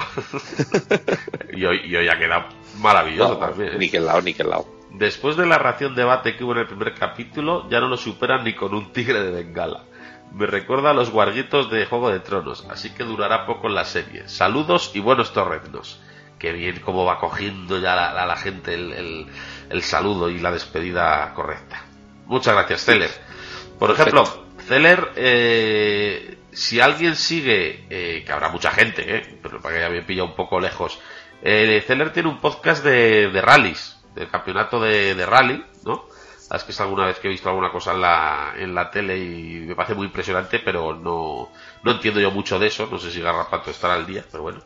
[1.53, 2.47] y, hoy, y hoy ha quedado
[2.79, 3.75] maravilloso No, también.
[3.75, 3.79] ¿eh?
[3.79, 4.67] Ni que el lado, ni que el lado.
[4.93, 8.45] Después de la ración debate que hubo en el primer capítulo, ya no lo superan
[8.45, 9.85] ni con un tigre de bengala.
[10.33, 13.85] Me recuerda a los guarguitos de Juego de Tronos, así que durará poco en la
[13.85, 14.29] serie.
[14.29, 16.01] Saludos y buenos torreznos.
[16.39, 19.27] Qué bien cómo va cogiendo ya la, la- la gente el, el-
[19.71, 21.83] el saludo y la despedida correcta.
[22.27, 23.11] Muchas gracias, Celer.
[23.79, 24.23] Por Perfecto.
[24.23, 29.81] ejemplo, Celer, eh, si alguien sigue, eh, que habrá mucha gente, eh, pero para que
[29.83, 30.99] ya me pilla un poco lejos,
[31.43, 36.07] eh, Celer tiene un podcast de, de rallies, del campeonato de, de rally, ¿no?
[36.51, 38.75] La verdad Es que es alguna vez que he visto alguna cosa en la, en
[38.75, 41.53] la tele y me parece muy impresionante, pero no,
[41.85, 42.89] no entiendo yo mucho de eso.
[42.91, 44.61] No sé si Garrapato estará al día, pero bueno.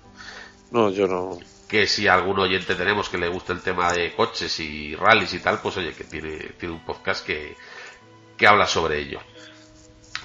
[0.71, 1.39] No, yo no.
[1.69, 5.41] Que si algún oyente tenemos que le gusta el tema de coches y rallies y
[5.41, 7.57] tal, pues oye, que tiene, tiene un podcast que,
[8.37, 9.21] que habla sobre ello.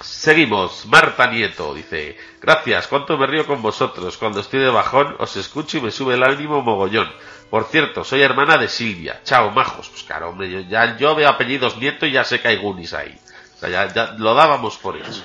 [0.02, 5.36] Seguimos, Marta Nieto dice, gracias, cuánto me río con vosotros, cuando estoy de bajón os
[5.36, 7.12] escucho y me sube el ánimo mogollón.
[7.50, 11.28] Por cierto, soy hermana de Silvia, chao majos, pues claro, hombre, yo, ya, yo veo
[11.28, 13.18] apellidos Nieto y ya sé que hay Gunis ahí.
[13.56, 15.22] O sea, ya, lo dábamos por eso.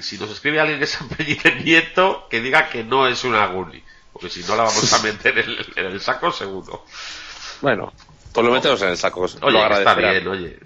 [0.00, 3.82] Si nos escribe alguien que se apellide Nieto, que diga que no es una Guni,
[4.12, 6.84] porque si no la vamos a meter en el, en el saco seguro.
[7.60, 7.92] Bueno,
[8.40, 9.20] pues lo metemos en el saco.
[9.42, 10.58] Oye, está bien, oye.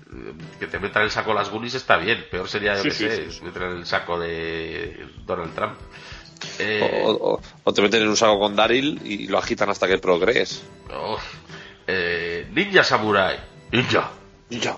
[0.59, 2.25] Que te metan en el saco las Goonies está bien.
[2.31, 5.75] Peor sería, yo Sí, que sí, sé, sí, meter en el saco de Donald Trump.
[6.59, 9.87] Eh, O, o- o te meten en un saco con Daryl y lo agitan hasta
[9.87, 10.63] que progres.
[10.93, 11.19] oh,
[11.87, 13.39] eh, Ninja Samurai.
[13.71, 14.11] Ninja.
[14.51, 14.77] Ya.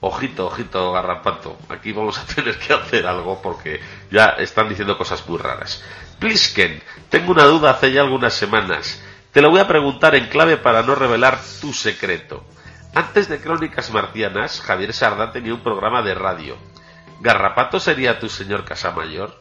[0.00, 1.56] Ojito, ojito, garrapato.
[1.68, 3.80] Aquí vamos a tener que hacer algo porque
[4.10, 5.82] ya están diciendo cosas muy raras.
[6.18, 9.02] Plisken, tengo una duda hace ya algunas semanas.
[9.36, 12.42] Te lo voy a preguntar en clave para no revelar tu secreto.
[12.94, 16.56] Antes de Crónicas Marcianas, Javier Sardá tenía un programa de radio.
[17.20, 19.38] ¿Garrapato sería tu señor Casamayor?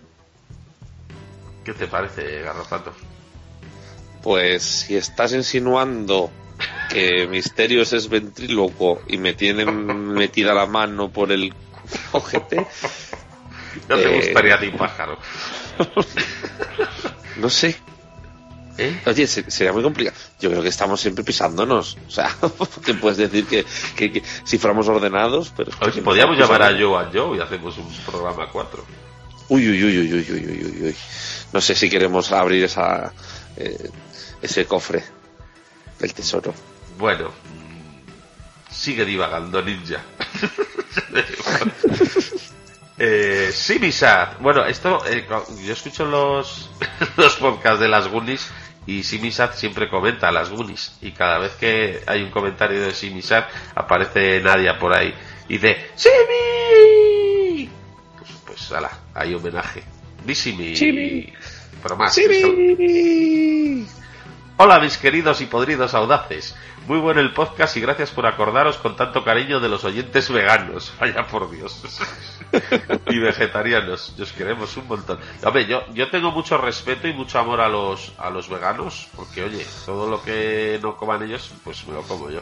[1.64, 2.92] ¿Qué te parece, Garrapato?
[4.22, 6.30] Pues si estás insinuando
[6.90, 11.54] que Misterios es ventrílocuo y me tienen metida la mano por el
[12.12, 12.68] ojete,
[13.88, 15.18] No te Eh, gustaría a ti, pájaro.
[17.38, 17.80] No sé.
[18.78, 19.02] ¿Eh?
[19.06, 20.18] Oye, sería muy complicado.
[20.40, 21.98] Yo creo que estamos siempre pisándonos.
[22.08, 22.36] O sea,
[22.86, 23.66] te puedes decir que,
[23.96, 25.72] que, si fuéramos ordenados, pero.
[25.82, 28.86] Oye, podríamos llamar a Joe a Joe y hacemos un programa 4.
[29.48, 30.96] Uy, uy, uy, uy, uy, uy, uy, uy.
[31.54, 33.14] No sé si queremos abrir esa,
[33.56, 33.90] eh,
[34.42, 35.04] ese cofre
[36.00, 36.54] del tesoro.
[36.98, 40.04] Bueno, mm, sigue divagando, ninja.
[42.98, 44.38] Eh, sí, Misa.
[44.40, 45.28] Bueno, esto, eh,
[45.66, 46.70] yo escucho los,
[47.18, 48.50] los podcasts de las Goonies
[48.88, 50.98] y Simisad siempre comenta las Goonies.
[51.02, 55.14] Y cada vez que hay un comentario de Simisad, aparece Nadia por ahí
[55.48, 57.70] y dice: ¡Simi!
[58.18, 59.84] Pues, pues, ala, hay homenaje.
[60.34, 61.34] Simi.
[61.84, 62.14] Pero más.
[62.14, 63.86] ¡Sí!
[64.58, 66.56] Hola mis queridos y podridos audaces.
[66.88, 70.94] Muy bueno el podcast y gracias por acordaros con tanto cariño de los oyentes veganos.
[71.00, 71.82] Vaya por Dios.
[73.10, 74.16] y vegetarianos.
[74.20, 75.20] Os queremos un montón.
[75.44, 79.44] Hombre, yo, yo tengo mucho respeto y mucho amor a los, a los veganos porque,
[79.44, 82.40] oye, todo lo que no coman ellos, pues me lo como yo.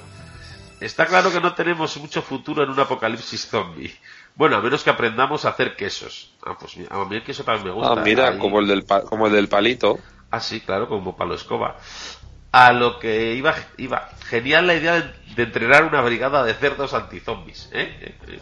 [0.82, 3.95] Está claro que no tenemos mucho futuro en un apocalipsis zombie.
[4.36, 6.32] Bueno, a menos que aprendamos a hacer quesos.
[6.45, 7.93] Ah, pues mira, a mí el queso también me gusta.
[7.93, 9.97] Ah, mira, como el del pa- como el del palito.
[10.34, 11.77] Ah, sí, claro, como palo escoba.
[12.51, 14.09] A lo que iba, iba.
[14.25, 17.97] Genial la idea de, de entrenar una brigada de cerdos antizombies, ¿eh?
[18.01, 18.39] Eh, eh,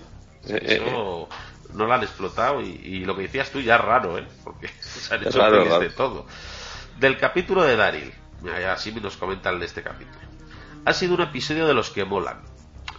[0.47, 1.27] Eh, Eso
[1.73, 4.25] no lo han explotado y, y lo que decías tú ya es raro, ¿eh?
[4.43, 6.25] Porque se han hecho raro, de todo.
[6.97, 8.13] Del capítulo de Daryl,
[8.69, 10.25] así nos comenta el de este capítulo.
[10.85, 12.41] Ha sido un episodio de los que molan.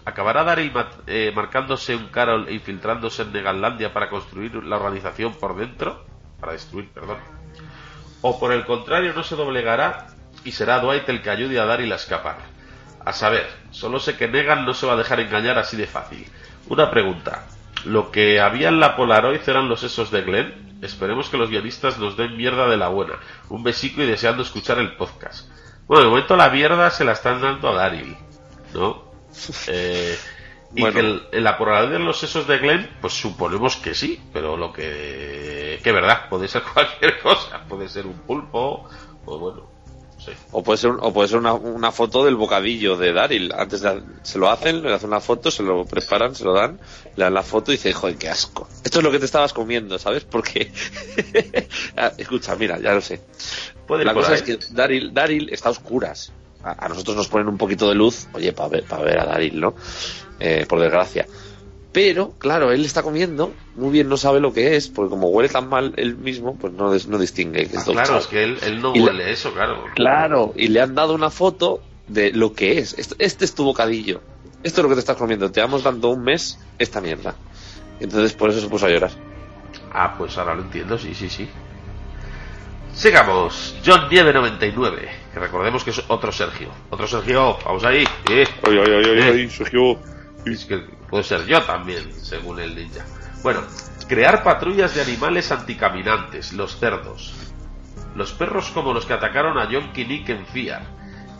[0.04, 0.72] ¿Acabará Daryl
[1.06, 6.04] eh, marcándose un Carol e infiltrándose en Neganlandia para construir la organización por dentro?
[6.40, 7.18] Para destruir, perdón.
[8.22, 10.06] O por el contrario, no se doblegará
[10.44, 12.38] y será Dwight el que ayude a Daryl a escapar.
[13.04, 16.26] A saber, solo sé que Negan no se va a dejar engañar así de fácil.
[16.68, 17.44] Una pregunta.
[17.84, 20.78] ¿Lo que había en la Polaroid eran los sesos de Glenn?
[20.82, 23.14] Esperemos que los guionistas nos den mierda de la buena.
[23.48, 25.48] Un besico y deseando escuchar el podcast.
[25.86, 28.16] Bueno, de momento la mierda se la están dando a Daryl,
[28.74, 29.10] ¿no?
[29.68, 30.18] Eh,
[30.74, 30.94] y Bueno.
[30.94, 34.56] que el- en la Polaroid de los sesos de Glenn, pues suponemos que sí, pero
[34.56, 35.80] lo que...
[35.84, 37.62] que verdad, puede ser cualquier cosa.
[37.68, 38.88] Puede ser un pulpo,
[39.26, 39.68] o bueno,
[40.16, 40.32] no sé.
[40.52, 43.52] O puede ser, o puede ser una, una foto del bocadillo de Daryl.
[43.52, 46.78] Antes de, se lo hacen, le hacen una foto, se lo preparan, se lo dan,
[47.16, 48.68] le dan la foto y dice, joder, qué asco.
[48.84, 50.24] Esto es lo que te estabas comiendo, ¿sabes?
[50.24, 50.72] Porque,
[51.96, 53.20] Ah, escucha, mira, ya lo sé.
[53.88, 54.34] La cosa ahí.
[54.36, 56.32] es que Daryl, Daryl está a oscuras.
[56.64, 59.26] A, a nosotros nos ponen un poquito de luz, oye, para ver, para ver a
[59.26, 59.74] Daryl, ¿no?
[60.38, 61.26] Eh, por desgracia.
[61.92, 65.48] Pero, claro, él está comiendo, muy bien no sabe lo que es, porque como huele
[65.50, 68.58] tan mal él mismo, pues no, no distingue que Ah, es claro, es que él,
[68.62, 69.84] él no Y le- huele eso, claro.
[69.94, 72.98] Claro, y le han dado una foto de lo que es.
[72.98, 74.22] Esto- Este es tu bocadillo.
[74.62, 75.50] Esto es lo que te estás comiendo.
[75.50, 77.34] Te vamos dando un mes esta mierda.
[78.00, 79.12] Entonces por eso se puso a llorar.
[79.92, 81.46] Ah, pues ahora lo entiendo, sí, sí, sí.
[82.94, 83.74] Sigamos.
[83.84, 85.08] John Nieve 99.
[85.32, 86.68] Que recordemos que es otro Sergio.
[86.90, 88.04] Otro Sergio, vamos ahí.
[88.30, 88.46] Eh.
[88.64, 89.98] Ay, ay, ay, ay, Sergio.
[90.44, 90.78] Es que
[91.08, 93.04] puedo ser yo también, según el ninja.
[93.42, 93.62] Bueno,
[94.08, 97.34] crear patrullas de animales anticaminantes, los cerdos.
[98.14, 100.82] Los perros como los que atacaron a John Kinnick en Fiar.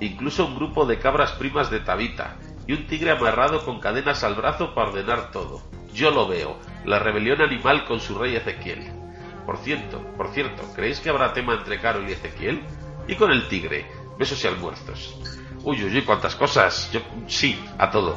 [0.01, 2.37] Incluso un grupo de cabras primas de Tabita.
[2.67, 5.63] Y un tigre amarrado con cadenas al brazo para ordenar todo.
[5.93, 6.57] Yo lo veo.
[6.87, 9.02] La rebelión animal con su rey Ezequiel.
[9.47, 12.63] Por cierto, por cierto, ¿creéis que habrá tema entre Carol y Ezequiel?
[13.09, 13.87] Y con el tigre.
[14.19, 15.19] Besos y almuerzos.
[15.65, 16.91] Uy, uy, uy, cuántas cosas.
[16.93, 18.17] Yo, sí, a todo.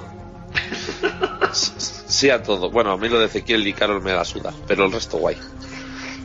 [1.52, 2.70] Sí a todo.
[2.70, 5.38] Bueno, a mí lo de Ezequiel y Carol me da suda, pero el resto guay.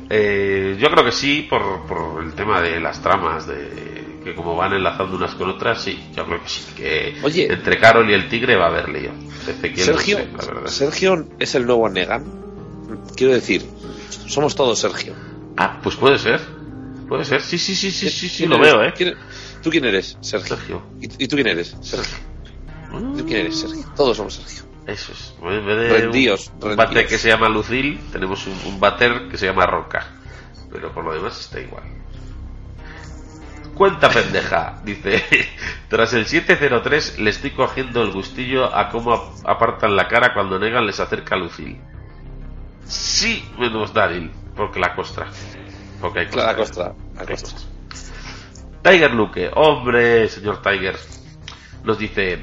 [0.08, 4.56] Eh, yo creo que sí, por, por el tema de las tramas, de que como
[4.56, 6.62] van enlazando unas con otras, sí, yo creo que sí.
[6.76, 7.52] Que Oye.
[7.52, 9.12] entre Carol y el tigre va a haber lío.
[9.48, 10.66] Ezequiel no Sergio, sé, la verdad.
[10.66, 12.24] Sergio es el nuevo Negan.
[13.16, 13.64] Quiero decir,
[14.10, 15.14] somos todos Sergio.
[15.56, 16.40] Ah, pues puede ser.
[17.08, 17.40] Puede ser.
[17.42, 18.72] Sí, sí, sí, sí, sí, sí, ¿Quién lo eres?
[18.72, 18.94] veo, ¿eh?
[18.96, 19.16] ¿Quién-
[19.62, 20.56] ¿Tú quién eres, Sergio?
[20.56, 20.82] Sergio.
[21.00, 22.16] ¿Y, y tú quién eres, Sergio?
[23.16, 23.84] ¿Tú quién eres, Sergio?
[23.96, 24.62] Todos somos Sergio.
[24.86, 25.34] Eso es.
[25.42, 29.36] En vez de Rendíos, un, bater que se llama Lucil, tenemos un, un bater que
[29.36, 30.06] se llama Roca.
[30.72, 31.82] Pero por lo demás está igual.
[33.74, 35.22] Cuenta pendeja, dice.
[35.88, 40.58] Tras el 703 le estoy cogiendo el gustillo a cómo ap- apartan la cara cuando
[40.58, 41.80] Negan les acerca a Lucil.
[42.84, 45.28] Sí, menos Daryl, porque la costra.
[46.00, 46.56] Porque hay La costra.
[46.56, 47.58] costra, la costra.
[48.82, 50.96] Tiger Luke, hombre, señor Tiger,
[51.84, 52.38] nos dice: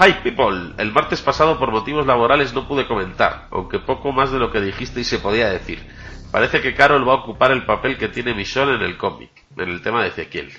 [0.00, 4.38] Hi people, el martes pasado por motivos laborales no pude comentar, aunque poco más de
[4.38, 5.84] lo que dijiste y se podía decir.
[6.30, 9.68] Parece que Carol va a ocupar el papel que tiene Michonne en el cómic, en
[9.70, 10.52] el tema de Ezequiel.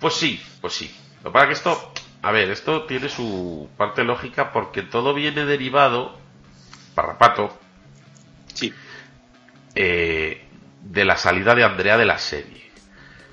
[0.00, 0.94] Pues sí, pues sí.
[1.22, 5.46] Lo que pasa que esto, a ver, esto tiene su parte lógica porque todo viene
[5.46, 6.18] derivado,
[6.94, 7.58] parrapato,
[8.52, 8.72] Sí.
[9.74, 10.44] eh,
[10.82, 12.70] de la salida de Andrea de la serie.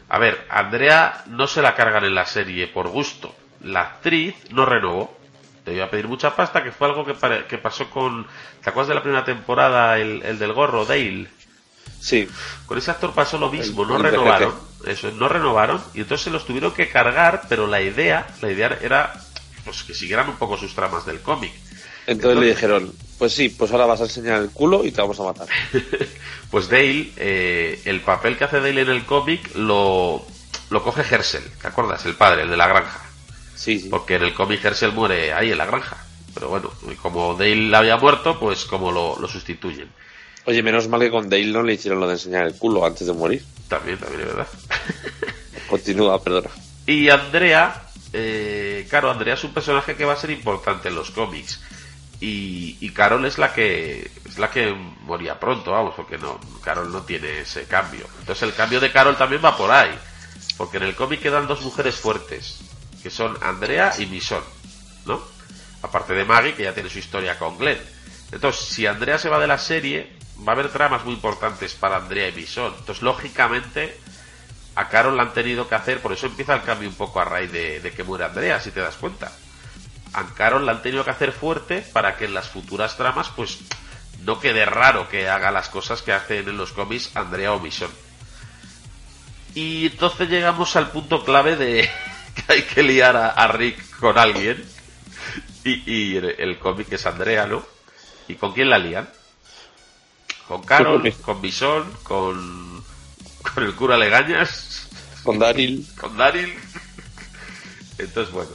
[0.09, 3.33] A ver, Andrea no se la cargan en la serie por gusto.
[3.61, 5.17] La actriz no renovó.
[5.63, 7.13] Te iba a pedir mucha pasta, que fue algo que,
[7.47, 8.25] que pasó con.
[8.63, 11.27] ¿Te acuerdas de la primera temporada, el, el del gorro, Dale?
[11.99, 12.27] Sí.
[12.65, 14.55] Con ese actor pasó lo mismo, no renovaron.
[14.87, 15.79] Eso, no renovaron.
[15.93, 19.13] Y entonces se los tuvieron que cargar, pero la idea, la idea era
[19.63, 21.53] pues que siguieran un poco sus tramas del cómic.
[22.07, 25.19] Entonces, le dijeron, pues sí, pues ahora vas a enseñar el culo y te vamos
[25.19, 25.47] a matar.
[26.51, 30.25] pues Dale, eh, el papel que hace Dale en el cómic lo,
[30.69, 32.05] lo coge Herschel, ¿te acuerdas?
[32.05, 33.01] El padre, el de la granja.
[33.55, 33.89] Sí, sí.
[33.89, 36.03] Porque en el cómic Herschel muere ahí en la granja.
[36.33, 36.71] Pero bueno,
[37.01, 39.89] como Dale había muerto, pues como lo, lo sustituyen.
[40.45, 43.05] Oye, menos mal que con Dale no le hicieron lo de enseñar el culo antes
[43.05, 43.43] de morir.
[43.67, 44.47] También, también es verdad.
[45.69, 46.49] Continúa, perdona.
[46.85, 47.83] Y Andrea,
[48.13, 51.61] eh, claro, Andrea es un personaje que va a ser importante en los cómics.
[52.23, 57.01] Y, Carol es la que es la que moría pronto, vamos, porque no Carol no
[57.01, 58.05] tiene ese cambio.
[58.19, 59.97] Entonces el cambio de Carol también va por ahí,
[60.55, 62.59] porque en el cómic quedan dos mujeres fuertes,
[63.01, 64.45] que son Andrea y Michonne,
[65.05, 65.19] ¿no?
[65.81, 67.79] Aparte de Maggie, que ya tiene su historia con Glenn.
[68.31, 70.15] Entonces, si Andrea se va de la serie,
[70.47, 72.75] va a haber tramas muy importantes para Andrea y Michonne.
[72.77, 73.97] Entonces, lógicamente,
[74.75, 77.25] a Carol la han tenido que hacer, por eso empieza el cambio un poco a
[77.25, 79.31] raíz de, de que muere Andrea, si te das cuenta
[80.13, 83.59] a Carol la han tenido que hacer fuerte para que en las futuras tramas pues
[84.23, 87.93] no quede raro que haga las cosas que hacen en los cómics Andrea o Michonne.
[89.55, 91.89] Y entonces llegamos al punto clave de
[92.35, 94.63] que hay que liar a, Rick con alguien.
[95.63, 97.63] Y, el, cómic es Andrea, ¿no?
[98.27, 99.07] ¿Y con quién la lían?
[100.47, 102.83] Con Carol, con Michonne, con,
[103.53, 104.89] con el cura Legañas.
[105.23, 105.85] Con Daryl.
[105.99, 106.51] Con Daryl.
[107.99, 108.49] Entonces, bueno,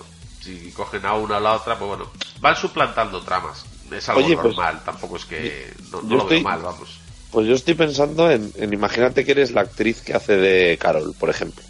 [0.47, 3.65] si cogen a una o a la otra, pues bueno, van suplantando tramas.
[3.91, 6.99] Es algo pues, normal, tampoco es que no, lo veo mal, vamos.
[7.31, 11.29] Pues yo estoy pensando en, imagínate que eres la actriz que hace de Carol, por
[11.29, 11.63] ejemplo.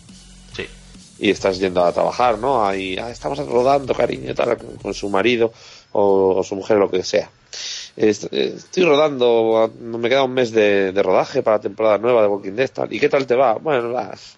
[0.55, 0.67] Sí.
[1.19, 2.67] Y estás yendo a trabajar, ¿no?
[2.67, 5.53] Ahí, ah, estamos rodando, cariño, tal, con su marido
[5.93, 7.31] o, su mujer, lo que sea.
[7.97, 12.71] Estoy rodando, me queda un mes de, rodaje para la temporada nueva de Walking Dead.
[12.91, 13.55] ¿Y qué tal te va?
[13.55, 13.89] Bueno,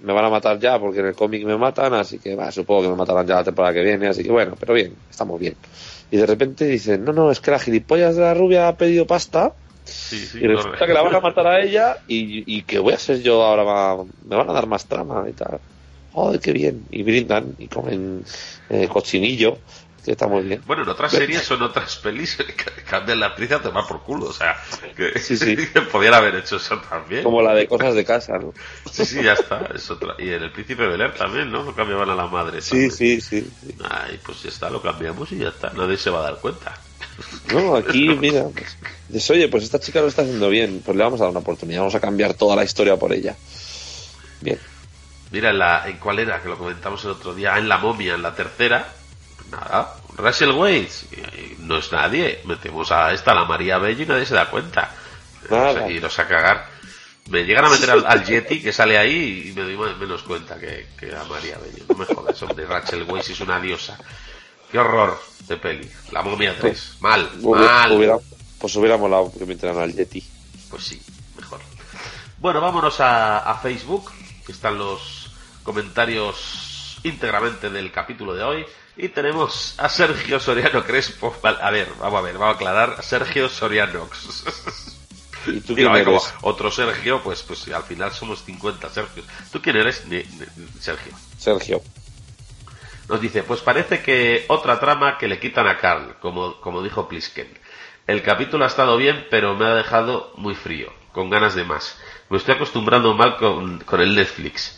[0.01, 2.89] me van a matar ya porque en el cómic me matan, así que supongo que
[2.89, 5.57] me matarán ya la temporada que viene, así que bueno, pero bien, estamos bien.
[6.11, 9.07] Y de repente dicen, no, no, es que la gilipollas de la rubia ha pedido
[9.07, 9.53] pasta
[10.35, 13.43] y resulta que la van a matar a ella y, que voy a ser yo
[13.43, 15.59] ahora, me van a dar más trama y tal.
[16.13, 16.85] ¡Joder, qué bien!
[16.91, 18.25] Y brindan y comen
[18.71, 19.59] eh, cochinillo
[20.07, 20.63] está muy bien.
[20.67, 24.27] Bueno, en otras series son otras pelis que cambian la actriz a tomar por culo,
[24.27, 24.57] o sea,
[24.97, 25.57] que, sí, sí.
[25.93, 27.23] podían haber hecho eso también.
[27.23, 28.53] Como la de cosas de casa, ¿no?
[28.91, 30.15] Sí, sí, ya está, es otra.
[30.19, 31.63] Y en El Príncipe Bel también, ¿no?
[31.63, 32.61] Lo cambiaban a la madre.
[32.61, 33.51] Sí, sí, sí,
[33.89, 36.75] Ay, pues ya está, lo cambiamos y ya está, nadie se va a dar cuenta.
[37.53, 38.45] No, aquí, mira,
[39.11, 41.41] pues, oye, pues esta chica lo está haciendo bien, pues le vamos a dar una
[41.41, 43.37] oportunidad, vamos a cambiar toda la historia por ella.
[44.41, 44.59] Bien.
[45.31, 48.15] Mira, en, la, en cuál era, que lo comentamos el otro día, en La Momia,
[48.15, 48.95] en la tercera,
[49.51, 51.07] nada, Russell Waits,
[51.61, 54.91] no es nadie, metemos a esta, la María Bello, y nadie se da cuenta.
[55.51, 55.91] Nada.
[55.91, 56.67] Y los a cagar.
[57.31, 60.87] Me llegan a meter al, Yeti que sale ahí y me doy menos cuenta que,
[61.15, 61.85] a María Bello.
[61.89, 63.99] No me jodas, hombre, Rachel Weisz es una diosa.
[64.71, 65.91] Qué horror de peli.
[66.11, 66.97] La momia 3.
[67.01, 68.21] Mal, mal.
[68.59, 70.25] pues hubiera molado que al Yeti.
[70.71, 71.01] Pues sí,
[71.37, 71.61] mejor.
[72.39, 74.11] Bueno, vámonos a, a Facebook,
[74.45, 75.31] que están los
[75.63, 78.67] comentarios íntegramente del capítulo de hoy.
[79.01, 81.33] Y tenemos a Sergio Soriano Crespo.
[81.45, 82.97] A ver, vamos a ver, vamos a aclarar.
[82.99, 84.09] A Sergio Soriano.
[85.47, 86.35] ¿Y tú quién eres?
[86.43, 89.25] otro Sergio, pues, pues al final somos 50 Sergios.
[89.53, 90.05] ¿Tú quién eres,
[90.81, 91.13] Sergio?
[91.39, 91.81] Sergio.
[93.09, 97.07] Nos dice, pues parece que otra trama que le quitan a Carl, como, como dijo
[97.07, 97.57] Plisken.
[98.09, 101.97] El capítulo ha estado bien, pero me ha dejado muy frío, con ganas de más.
[102.31, 104.77] Me estoy acostumbrando mal con, con el Netflix.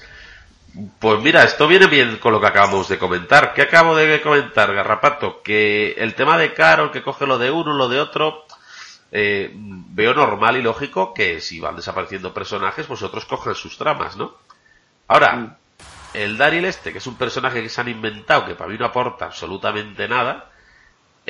[0.98, 3.54] Pues mira, esto viene bien con lo que acabamos de comentar.
[3.54, 5.42] ¿Qué acabo de comentar, Garrapato?
[5.42, 8.44] Que el tema de Carol, que coge lo de uno, lo de otro,
[9.10, 14.16] eh, veo normal y lógico que si van desapareciendo personajes, vosotros pues cogen sus tramas,
[14.16, 14.34] ¿no?
[15.08, 15.56] Ahora, mm.
[16.14, 18.86] el Daryl este, que es un personaje que se han inventado, que para mí no
[18.86, 20.50] aporta absolutamente nada,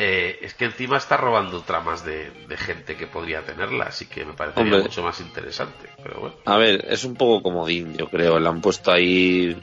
[0.02, 4.32] eh, es que encima está robando tramas de, gente que podría tenerla, así que me
[4.32, 5.90] parece mucho más interesante.
[6.02, 6.36] Pero bueno.
[6.46, 8.40] A ver, es un poco comodín, yo creo.
[8.40, 9.60] Le han puesto ahí.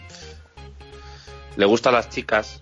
[1.56, 2.62] Le gustan las chicas.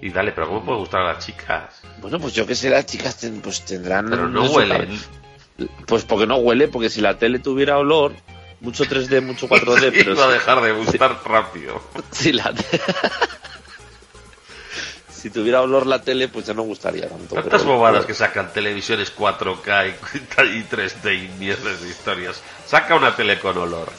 [0.00, 1.82] Y dale, pero ¿cómo puede gustar a las chicas?
[2.00, 4.08] Bueno, pues yo que sé, las chicas pues tendrán.
[4.08, 4.98] Pero no huelen.
[5.86, 8.14] Pues porque no huele, porque si la tele tuviera olor,
[8.62, 10.14] mucho 3D, mucho 4D, pero.
[10.14, 11.82] Iba a dejar de gustar rápido.
[12.10, 12.54] Si la
[15.18, 17.34] si tuviera olor la tele, pues ya no gustaría tanto.
[17.34, 22.42] Tantas bobadas que sacan televisiones 4K y, y 3D y mierdas de historias.
[22.64, 23.92] Saca una tele con olor.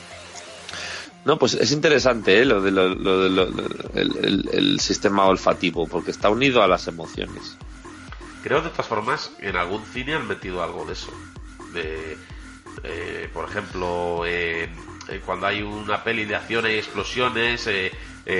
[1.25, 2.45] No, pues es interesante ¿eh?
[2.45, 3.47] lo de lo, lo de lo-
[3.93, 7.57] el, el- el sistema olfativo, porque está unido a las emociones.
[8.41, 11.11] Creo de todas formas en algún cine han metido algo de eso.
[11.73, 12.17] De,
[12.83, 14.69] eh, por ejemplo, eh,
[15.25, 17.91] cuando hay una peli de acción y explosiones, eh,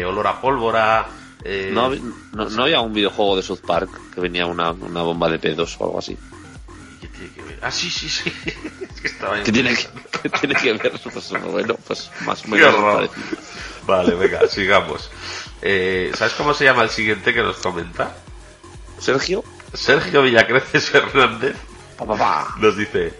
[0.05, 1.07] olor a pólvora.
[1.43, 1.89] Eh, ¿No,
[2.33, 5.75] no, no había un videojuego de South Park que venía una, una bomba de pedos
[5.79, 6.17] o algo así?
[6.99, 7.59] ¿Qué tiene que ver?
[7.61, 8.31] Ah, sí, sí, sí.
[8.81, 9.87] Es que estaba ¿Qué tiene que,
[10.23, 10.91] qué tiene que ver?
[11.13, 13.09] Pues bueno, pues más o menos.
[13.87, 15.09] Vale, venga, sigamos.
[15.61, 18.15] Eh, ¿Sabes cómo se llama el siguiente que nos comenta?
[18.99, 21.55] Sergio, Sergio Villacreces Hernández
[21.97, 22.55] pa, pa, pa.
[22.57, 23.13] nos dice: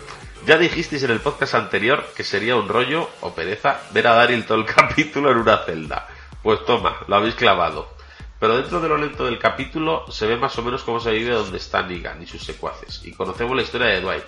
[0.45, 4.45] Ya dijisteis en el podcast anterior que sería un rollo o pereza ver a Daryl
[4.45, 6.07] todo el capítulo en una celda.
[6.43, 7.99] Pues toma, lo habéis clavado.
[8.39, 11.33] Pero dentro de lo lento del capítulo se ve más o menos cómo se vive
[11.33, 13.01] donde está Negan y sus secuaces.
[13.03, 14.23] Y conocemos la historia de Dwight.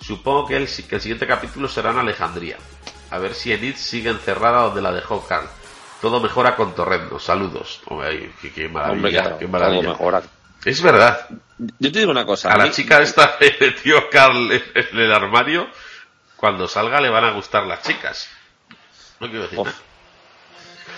[0.00, 2.58] Supongo que el, que el siguiente capítulo será en Alejandría.
[3.10, 5.46] A ver si Enid sigue encerrada donde la dejó Carl.
[6.02, 7.18] Todo mejora con Torrendo.
[7.18, 7.80] Saludos.
[7.86, 9.88] Hombre, qué, qué maravilla, Hombre, claro, qué maravilla.
[9.90, 10.22] mejora.
[10.64, 11.26] Es verdad.
[11.78, 12.52] Yo te digo una cosa.
[12.52, 15.68] A la mí- chica esta que metió Carl en el armario,
[16.36, 18.28] cuando salga le van a gustar las chicas.
[19.20, 19.74] No quiero decir nada.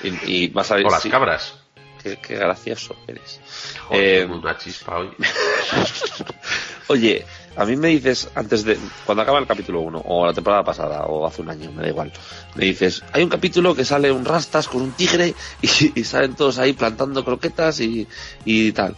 [0.03, 1.63] Y, y vas a ver O las sí, cabras.
[2.07, 3.41] Qué, qué gracioso eres.
[3.89, 5.11] Joder, Eh, una chispa hoy.
[6.89, 7.25] Oye,
[7.57, 11.03] a mí me dices, antes de, cuando acaba el capítulo 1, o la temporada pasada,
[11.07, 12.13] o hace un año, me da igual,
[12.55, 16.35] me dices, hay un capítulo que sale un rastas con un tigre y, y salen
[16.37, 18.07] todos ahí plantando croquetas y,
[18.45, 18.95] y tal.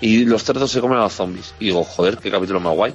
[0.00, 1.54] Y los cerdos se comen a los zombies.
[1.58, 2.94] Y digo, joder, qué capítulo más guay.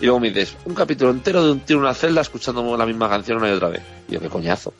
[0.00, 2.86] Y luego me dices, un capítulo entero de un tío en una celda escuchando la
[2.86, 3.82] misma canción una y otra vez.
[4.08, 4.72] Y yo, qué coñazo.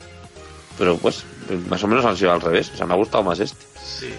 [0.77, 1.23] Pero pues,
[1.69, 2.71] más o menos han sido al revés.
[2.73, 3.63] O sea, me ha gustado más este.
[3.85, 4.13] Sí,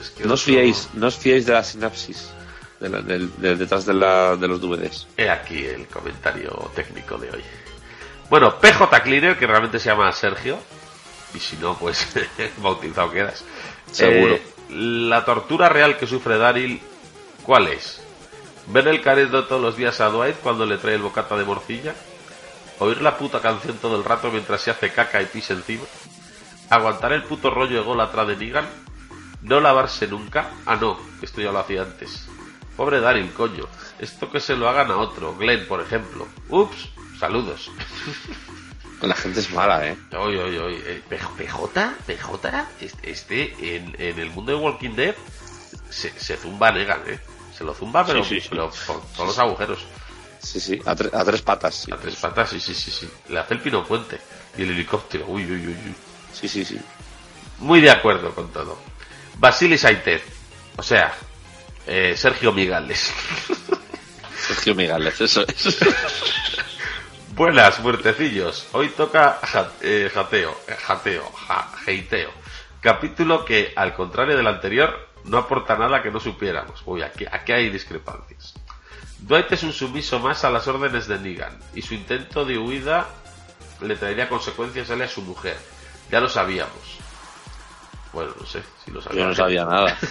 [0.00, 2.30] es que No os fiéis, no os fiéis de la sinapsis
[2.80, 5.06] de la- del- de- detrás de, la, de los DVDs.
[5.16, 7.42] He aquí el comentario técnico de hoy.
[8.30, 10.58] Bueno, PJ Cleaner, que realmente se llama Sergio,
[11.34, 12.06] y si no, pues
[12.58, 13.44] bautizado quedas.
[13.92, 14.34] Seguro.
[14.36, 16.80] Eh, la tortura real que sufre Daryl,
[17.42, 18.00] ¿cuál es?
[18.68, 21.92] ¿Ver el careto todos los días a Dwight cuando le trae el bocata de morcilla?
[22.78, 25.84] ¿Oír la puta canción todo el rato mientras se hace caca y pis encima?
[26.70, 28.66] ¿Aguantar el puto rollo ególatra de Negan?
[29.42, 30.50] ¿No lavarse nunca?
[30.66, 32.26] Ah, no, esto ya lo hacía antes.
[32.76, 33.64] Pobre Daryl, coño.
[33.98, 35.34] Esto que se lo hagan a otro.
[35.36, 36.26] Glenn, por ejemplo.
[36.48, 36.88] Ups,
[37.18, 37.70] saludos.
[39.02, 39.96] La gente es mala, ¿eh?
[40.18, 40.82] Oye, oye, oye.
[40.84, 45.14] eh, PJ, PJ, PJ, este, este en, en el mundo de Walking Dead
[45.88, 47.18] se, se zumba a Negan, ¿eh?
[47.56, 48.48] Se lo zumba, pero, Sí, sí, sí.
[48.50, 49.78] pero por todos los agujeros.
[50.42, 51.74] Sí, sí, a, tre- a tres patas.
[51.74, 53.08] Sí, A tres patas, sí, sí, sí, sí.
[53.28, 54.18] Le hace el pino puente.
[54.56, 55.24] Y el helicóptero.
[55.28, 55.94] Uy, uy, uy, uy.
[56.32, 56.64] sí, sí.
[56.64, 56.78] sí.
[57.58, 58.78] Muy de acuerdo con todo.
[59.40, 60.20] Basili Saited.
[60.76, 61.14] O sea,
[61.86, 63.12] eh, Sergio Migales.
[64.46, 65.78] Sergio Migales, eso es.
[67.34, 68.68] Buenas, muertecillos.
[68.72, 72.30] Hoy toca ja- eh, jateo, eh, jateo, ja- heiteo.
[72.80, 76.82] Capítulo que, al contrario del anterior, no aporta nada que no supiéramos.
[76.84, 78.54] Uy, aquí, aquí hay discrepancias.
[79.20, 83.06] Dwight es un sumiso más a las órdenes de Negan, y su intento de huida
[83.82, 85.56] le traería consecuencias a él y a su mujer.
[86.10, 86.98] Ya lo sabíamos.
[88.12, 89.20] Bueno, no sé si lo sabía.
[89.22, 89.98] Yo no sabía nada.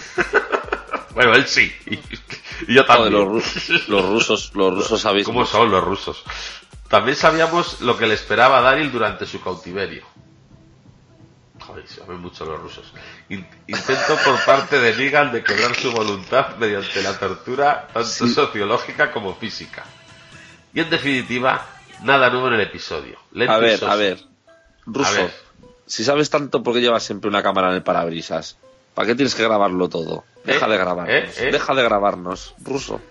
[1.11, 1.73] Bueno, él sí.
[1.87, 3.11] Y, yo también.
[3.13, 5.25] los, ru- los rusos, los rusos sabéis.
[5.25, 6.23] ¿Cómo son los rusos?
[6.87, 10.05] También sabíamos lo que le esperaba a Daryl durante su cautiverio.
[11.59, 12.93] Joder, saben mucho los rusos.
[13.29, 19.11] In- intento por parte de Negan de quebrar su voluntad mediante la tortura tanto sociológica
[19.11, 19.83] como física.
[20.73, 21.65] Y en definitiva,
[22.03, 23.19] nada nuevo en el episodio.
[23.31, 24.23] Lento A ver, a ver.
[24.85, 25.33] Ruso, A ver.
[25.89, 28.57] Si sabes tanto, ¿por qué llevas siempre una cámara en el parabrisas?
[28.93, 30.23] ¿Para qué tienes que grabarlo todo?
[30.45, 31.13] Deja Eh, de grabarnos.
[31.13, 31.51] eh, eh.
[31.51, 33.01] Deja de grabarnos, ruso.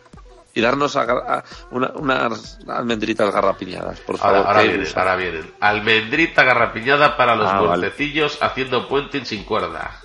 [0.55, 4.37] Y darnos a- a- una- unas almendritas garrapiñadas, por favor.
[4.39, 5.51] Ahora, ahora vienen, ahora vienen.
[5.61, 7.93] Almendrita garrapiñada para los Ah, vale.
[8.41, 10.01] haciendo puenting sin cuerda.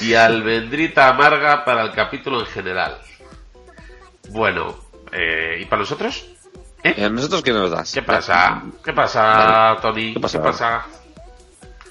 [0.00, 2.98] Y almendrita amarga para el capítulo en general.
[4.30, 4.74] Bueno,
[5.60, 6.26] ¿y para nosotros?
[6.82, 6.94] ¿Eh?
[6.98, 7.92] ¿Y a nosotros qué nos das?
[7.92, 8.62] ¿Qué pasa?
[8.84, 9.76] ¿Qué pasa.
[9.80, 10.14] Tony?
[10.14, 10.38] ¿Qué pasa?
[10.38, 10.86] ¿Qué pasa?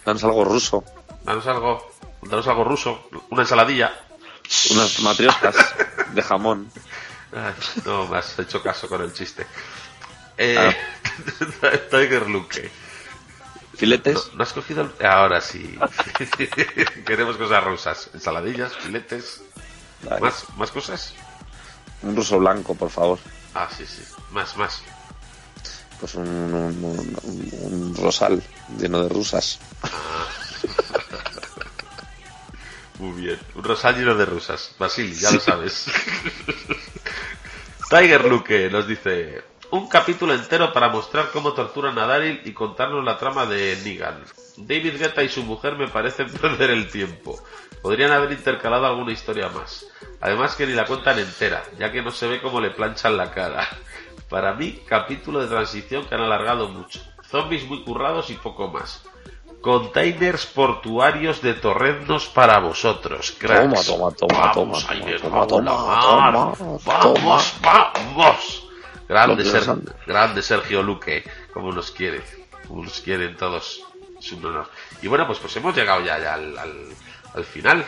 [0.06, 0.84] Danos algo ruso.
[1.24, 1.92] Danos algo,
[2.22, 3.94] danos algo ruso, una ensaladilla.
[4.72, 5.56] Unas matrioscas
[6.14, 6.72] de jamón.
[7.34, 7.54] Ay,
[7.86, 9.46] no me has hecho caso con el chiste.
[10.38, 10.76] Eh,
[11.92, 12.70] Tiger Luke.
[13.76, 14.28] Filetes.
[14.32, 15.06] ¿No, no has cogido el...
[15.06, 15.78] Ahora sí.
[17.06, 18.10] Queremos cosas rusas.
[18.14, 19.42] Ensaladillas, filetes.
[20.04, 20.22] Vale.
[20.22, 21.14] ¿Más, ¿Más cosas?
[22.04, 23.18] Un ruso blanco, por favor.
[23.56, 24.04] Ah, sí, sí.
[24.32, 24.82] Más, más.
[26.00, 28.44] Pues un, un- un- un- un rosal
[28.78, 29.60] lleno de rusas.
[33.00, 33.36] Muy bien.
[33.36, 33.40] bien.
[33.56, 34.76] Un rosal lleno de rusas.
[34.80, 35.86] Basili, ya lo sabes.
[37.90, 43.04] Tiger Luke nos dice un capítulo entero para mostrar cómo torturan a Daryl y contarnos
[43.04, 44.24] la trama de Negan.
[44.58, 47.42] David Guetta y su mujer me parecen perder el tiempo.
[47.82, 49.86] Podrían haber intercalado alguna historia más.
[50.22, 53.32] Además que ni la cuentan entera, ya que no se ve cómo le planchan la
[53.32, 53.68] cara.
[54.30, 57.02] Para mí, capítulo de transición que han alargado mucho.
[57.30, 59.04] Zombies muy currados y poco más.
[59.62, 63.86] Containers portuarios de torrendos para vosotros, cracks.
[63.88, 64.86] Toma, toma, toma, vamos,
[65.22, 67.54] toma, toma, Vamos,
[68.16, 68.62] vamos.
[69.08, 71.24] Grande, Ser- grande Sergio Luque,
[71.54, 72.22] como nos quiere,
[72.68, 73.82] como nos quieren todos.
[74.20, 74.70] Es un honor.
[75.02, 76.88] Y bueno, pues, pues hemos llegado ya, ya al, al,
[77.34, 77.86] al final.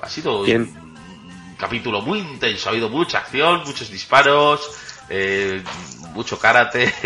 [0.00, 0.62] Ha sido Bien.
[0.62, 4.70] un capítulo muy intenso, ha habido mucha acción, muchos disparos,
[5.08, 5.62] eh,
[6.12, 6.92] mucho karate.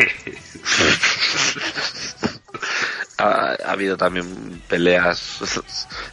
[3.19, 5.43] Ha, ha habido también peleas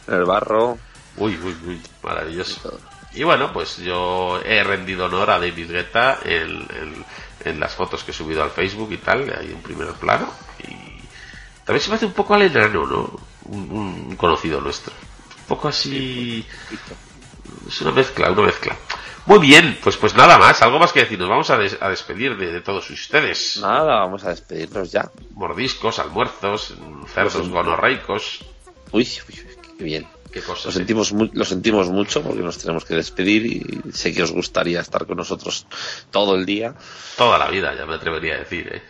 [0.06, 0.78] en el barro.
[1.16, 2.78] Uy, uy, uy, maravilloso.
[3.14, 7.04] Y bueno, pues yo he rendido honor a David Guetta en, en-
[7.44, 10.30] en las fotos que he subido al Facebook y tal, ahí en primer plano.
[10.58, 10.74] Y
[11.64, 13.20] también se me hace un poco al enano, ¿no?
[13.46, 13.70] Un,
[14.08, 14.92] un conocido nuestro.
[15.40, 16.46] Un poco así...
[17.66, 18.76] Es una mezcla, una mezcla.
[19.28, 21.18] Muy bien, pues pues nada más, algo más que decir.
[21.18, 23.58] Nos vamos a, des- a despedir de, de todos ustedes.
[23.60, 25.10] Nada, vamos a despedirnos ya.
[25.32, 26.74] Mordiscos, almuerzos,
[27.12, 28.40] cerdos gonorreicos.
[28.90, 29.34] Uy, uy,
[29.76, 30.06] qué bien.
[30.32, 30.64] Qué cosas.
[30.64, 30.74] Lo ¿eh?
[30.74, 35.04] sentimos, lo sentimos mucho porque nos tenemos que despedir y sé que os gustaría estar
[35.06, 35.66] con nosotros
[36.10, 36.74] todo el día.
[37.18, 38.82] Toda la vida, ya me atrevería a decir, ¿eh?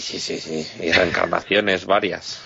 [0.00, 0.66] Sí, sí, sí.
[0.82, 2.42] Y reencarnaciones varias.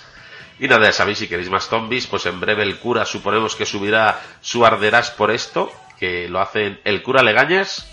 [0.60, 3.66] Y nada, ya sabéis, si queréis más zombies, pues en breve el cura suponemos que
[3.66, 5.72] subirá su arderás por esto,
[6.02, 7.86] que lo hacen el cura Legañas.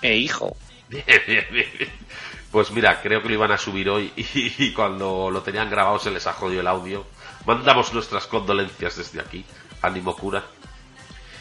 [0.00, 0.56] Eh, hijo.
[2.50, 6.10] Pues mira, creo que lo iban a subir hoy y, cuando lo tenían grabado se
[6.10, 7.04] les ha jodido el audio.
[7.44, 9.44] Mandamos nuestras condolencias desde aquí.
[9.82, 10.44] Ánimo cura.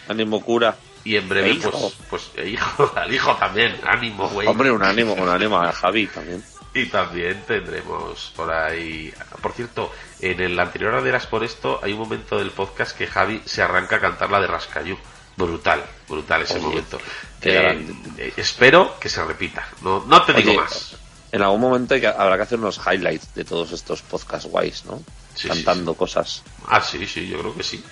[0.10, 0.76] Ánimo cura.
[1.06, 1.72] Y en breve, E hijo.
[1.72, 3.80] pues, pues, e hijo, al hijo también.
[3.86, 4.50] Ánimo, güey.
[4.50, 6.44] Hombre, un ánimo, un ánimo a Javi también.
[6.74, 9.14] Y también tendremos por ahí.
[9.42, 13.42] Por cierto, en el anterior Arderas por esto hay un momento del podcast que Javi
[13.46, 14.98] se arranca a cantar la de Rascayú.
[15.38, 16.98] Brutal, brutal ese Oye, momento.
[17.42, 19.68] Eh, eh, espero que se repita.
[19.84, 20.96] No, no te digo más.
[21.32, 24.86] En algún momento hay que- habrá que hacer unos highlights de todos estos podcasts guays,
[24.86, 25.02] ¿no?
[25.36, 26.44] Sí, Cantando cosas.
[26.68, 27.84] Ah, sí, sí, yo creo que sí.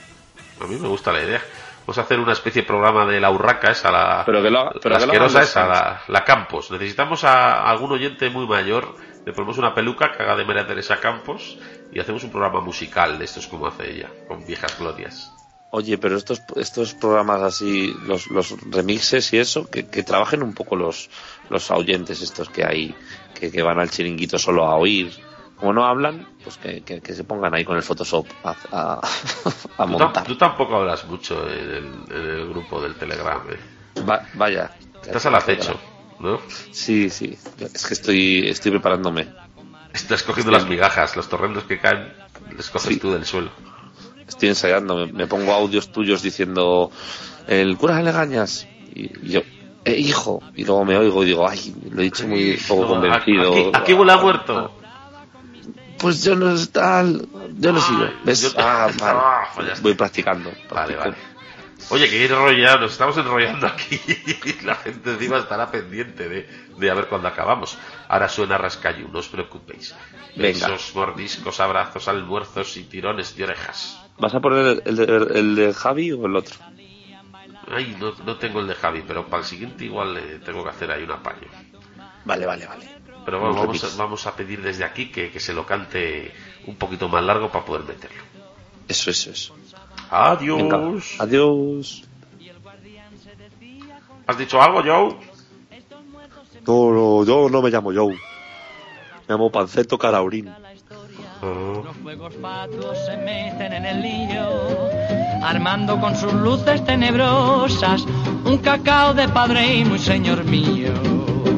[0.60, 1.44] A mí me gusta la idea.
[1.82, 4.60] Vamos a hacer una especie de programa de la urraca esa, la, Pero que lo
[4.62, 6.72] haga- pero la que asquerosa esa, la Campos.
[6.72, 8.96] Necesitamos a algún oyente muy mayor.
[9.24, 11.60] Le ponemos una peluca que haga de María Teresa Campos
[11.92, 15.32] y hacemos un programa musical de estos como hace ella, con viejas glorias.
[15.72, 20.54] Oye, pero estos, estos programas así, los, los remixes y eso, que, que trabajen un
[20.54, 21.10] poco los,
[21.50, 22.96] los oyentes estos que hay,
[23.38, 25.12] que, que van al chiringuito solo a oír.
[25.58, 28.94] Como no hablan, pues que, que- que se pongan ahí con el Photoshop a, a,
[29.00, 30.24] a Tú, tam- montar.
[30.26, 33.42] tú tampoco hablas mucho en el, en el grupo del Telegram.
[33.50, 34.02] ¿eh?
[34.02, 34.72] Va- vaya.
[35.02, 35.80] Estás al acecho,
[36.20, 36.40] ¿no?
[36.72, 37.38] Sí, sí.
[37.74, 39.28] Es que estoy, estoy preparándome.
[39.94, 40.58] Estás cogiendo Sí.
[40.58, 42.14] las migajas, los torrendos que caen,
[42.56, 43.00] les coges Sí.
[43.00, 43.50] tú del suelo.
[44.28, 44.96] Estoy ensayando.
[44.96, 46.92] Me, me pongo audios tuyos diciendo,
[47.48, 48.68] el cura de Legañas.
[48.94, 49.42] Y, y yo,
[49.84, 50.42] eh, hijo.
[50.56, 53.52] Y luego me oigo y digo, ay, lo he dicho muy poco convencido.
[53.52, 54.72] Aquí, aquí huele a muerto.
[55.98, 58.04] Pues yo no es tal, yo no sigo.
[58.04, 58.42] Ay, ¿Ves?
[58.42, 59.20] yo te- Ah, vale.
[59.24, 59.82] Ah, fallaste.
[59.82, 60.52] Voy practicando.
[60.70, 61.16] Vale, vale.
[61.90, 64.00] Oye, que enrollado, nos estamos enrollando aquí
[64.62, 67.78] y la gente encima estará pendiente de, de a ver cuándo acabamos.
[68.10, 69.96] Ahora suena Rascayu, no os preocupéis.
[70.36, 70.68] Venga.
[70.68, 74.00] Besos, mordiscos, abrazos, almuerzos y tirones de orejas.
[74.18, 75.04] ¿Vas a poner el de,
[75.40, 76.56] el de Javi o el otro?
[77.68, 80.70] Ay, no, no tengo el de Javi, pero para el siguiente igual eh, tengo que
[80.70, 81.48] hacer ahí un apaño.
[82.24, 82.90] Vale, vale, vale.
[83.26, 86.32] Pero bueno, Un vamos a, vamos a pedir desde aquí que, que se lo cante
[86.68, 88.22] un poquito más largo para poder meterlo.
[88.88, 89.56] Eso, eso, eso.
[90.12, 90.58] Adiós.
[90.58, 90.80] Venga.
[91.20, 92.04] Adiós.
[94.28, 95.18] ¿Has dicho algo, Joe?
[96.68, 98.14] No, no, yo no me llamo Joe.
[98.14, 98.20] Me
[99.28, 100.52] llamo Panceto Caraurín.
[101.42, 101.82] Ah.
[101.84, 104.48] Los fuegos fatuos se meten en el niño,
[105.44, 108.06] armando con sus luces tenebrosas
[108.46, 110.94] un cacao de padre y muy señor mío.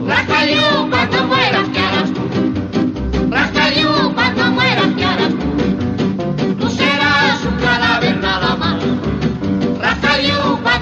[0.07, 3.29] Rascaliú, cuando mueras, ¿qué harás tú?
[3.29, 6.55] Rascaliú, cuando mueras, ¿qué harás tú?
[6.59, 8.83] Tú serás un cadáver nada más.
[9.79, 10.76] Rascaliú, cuando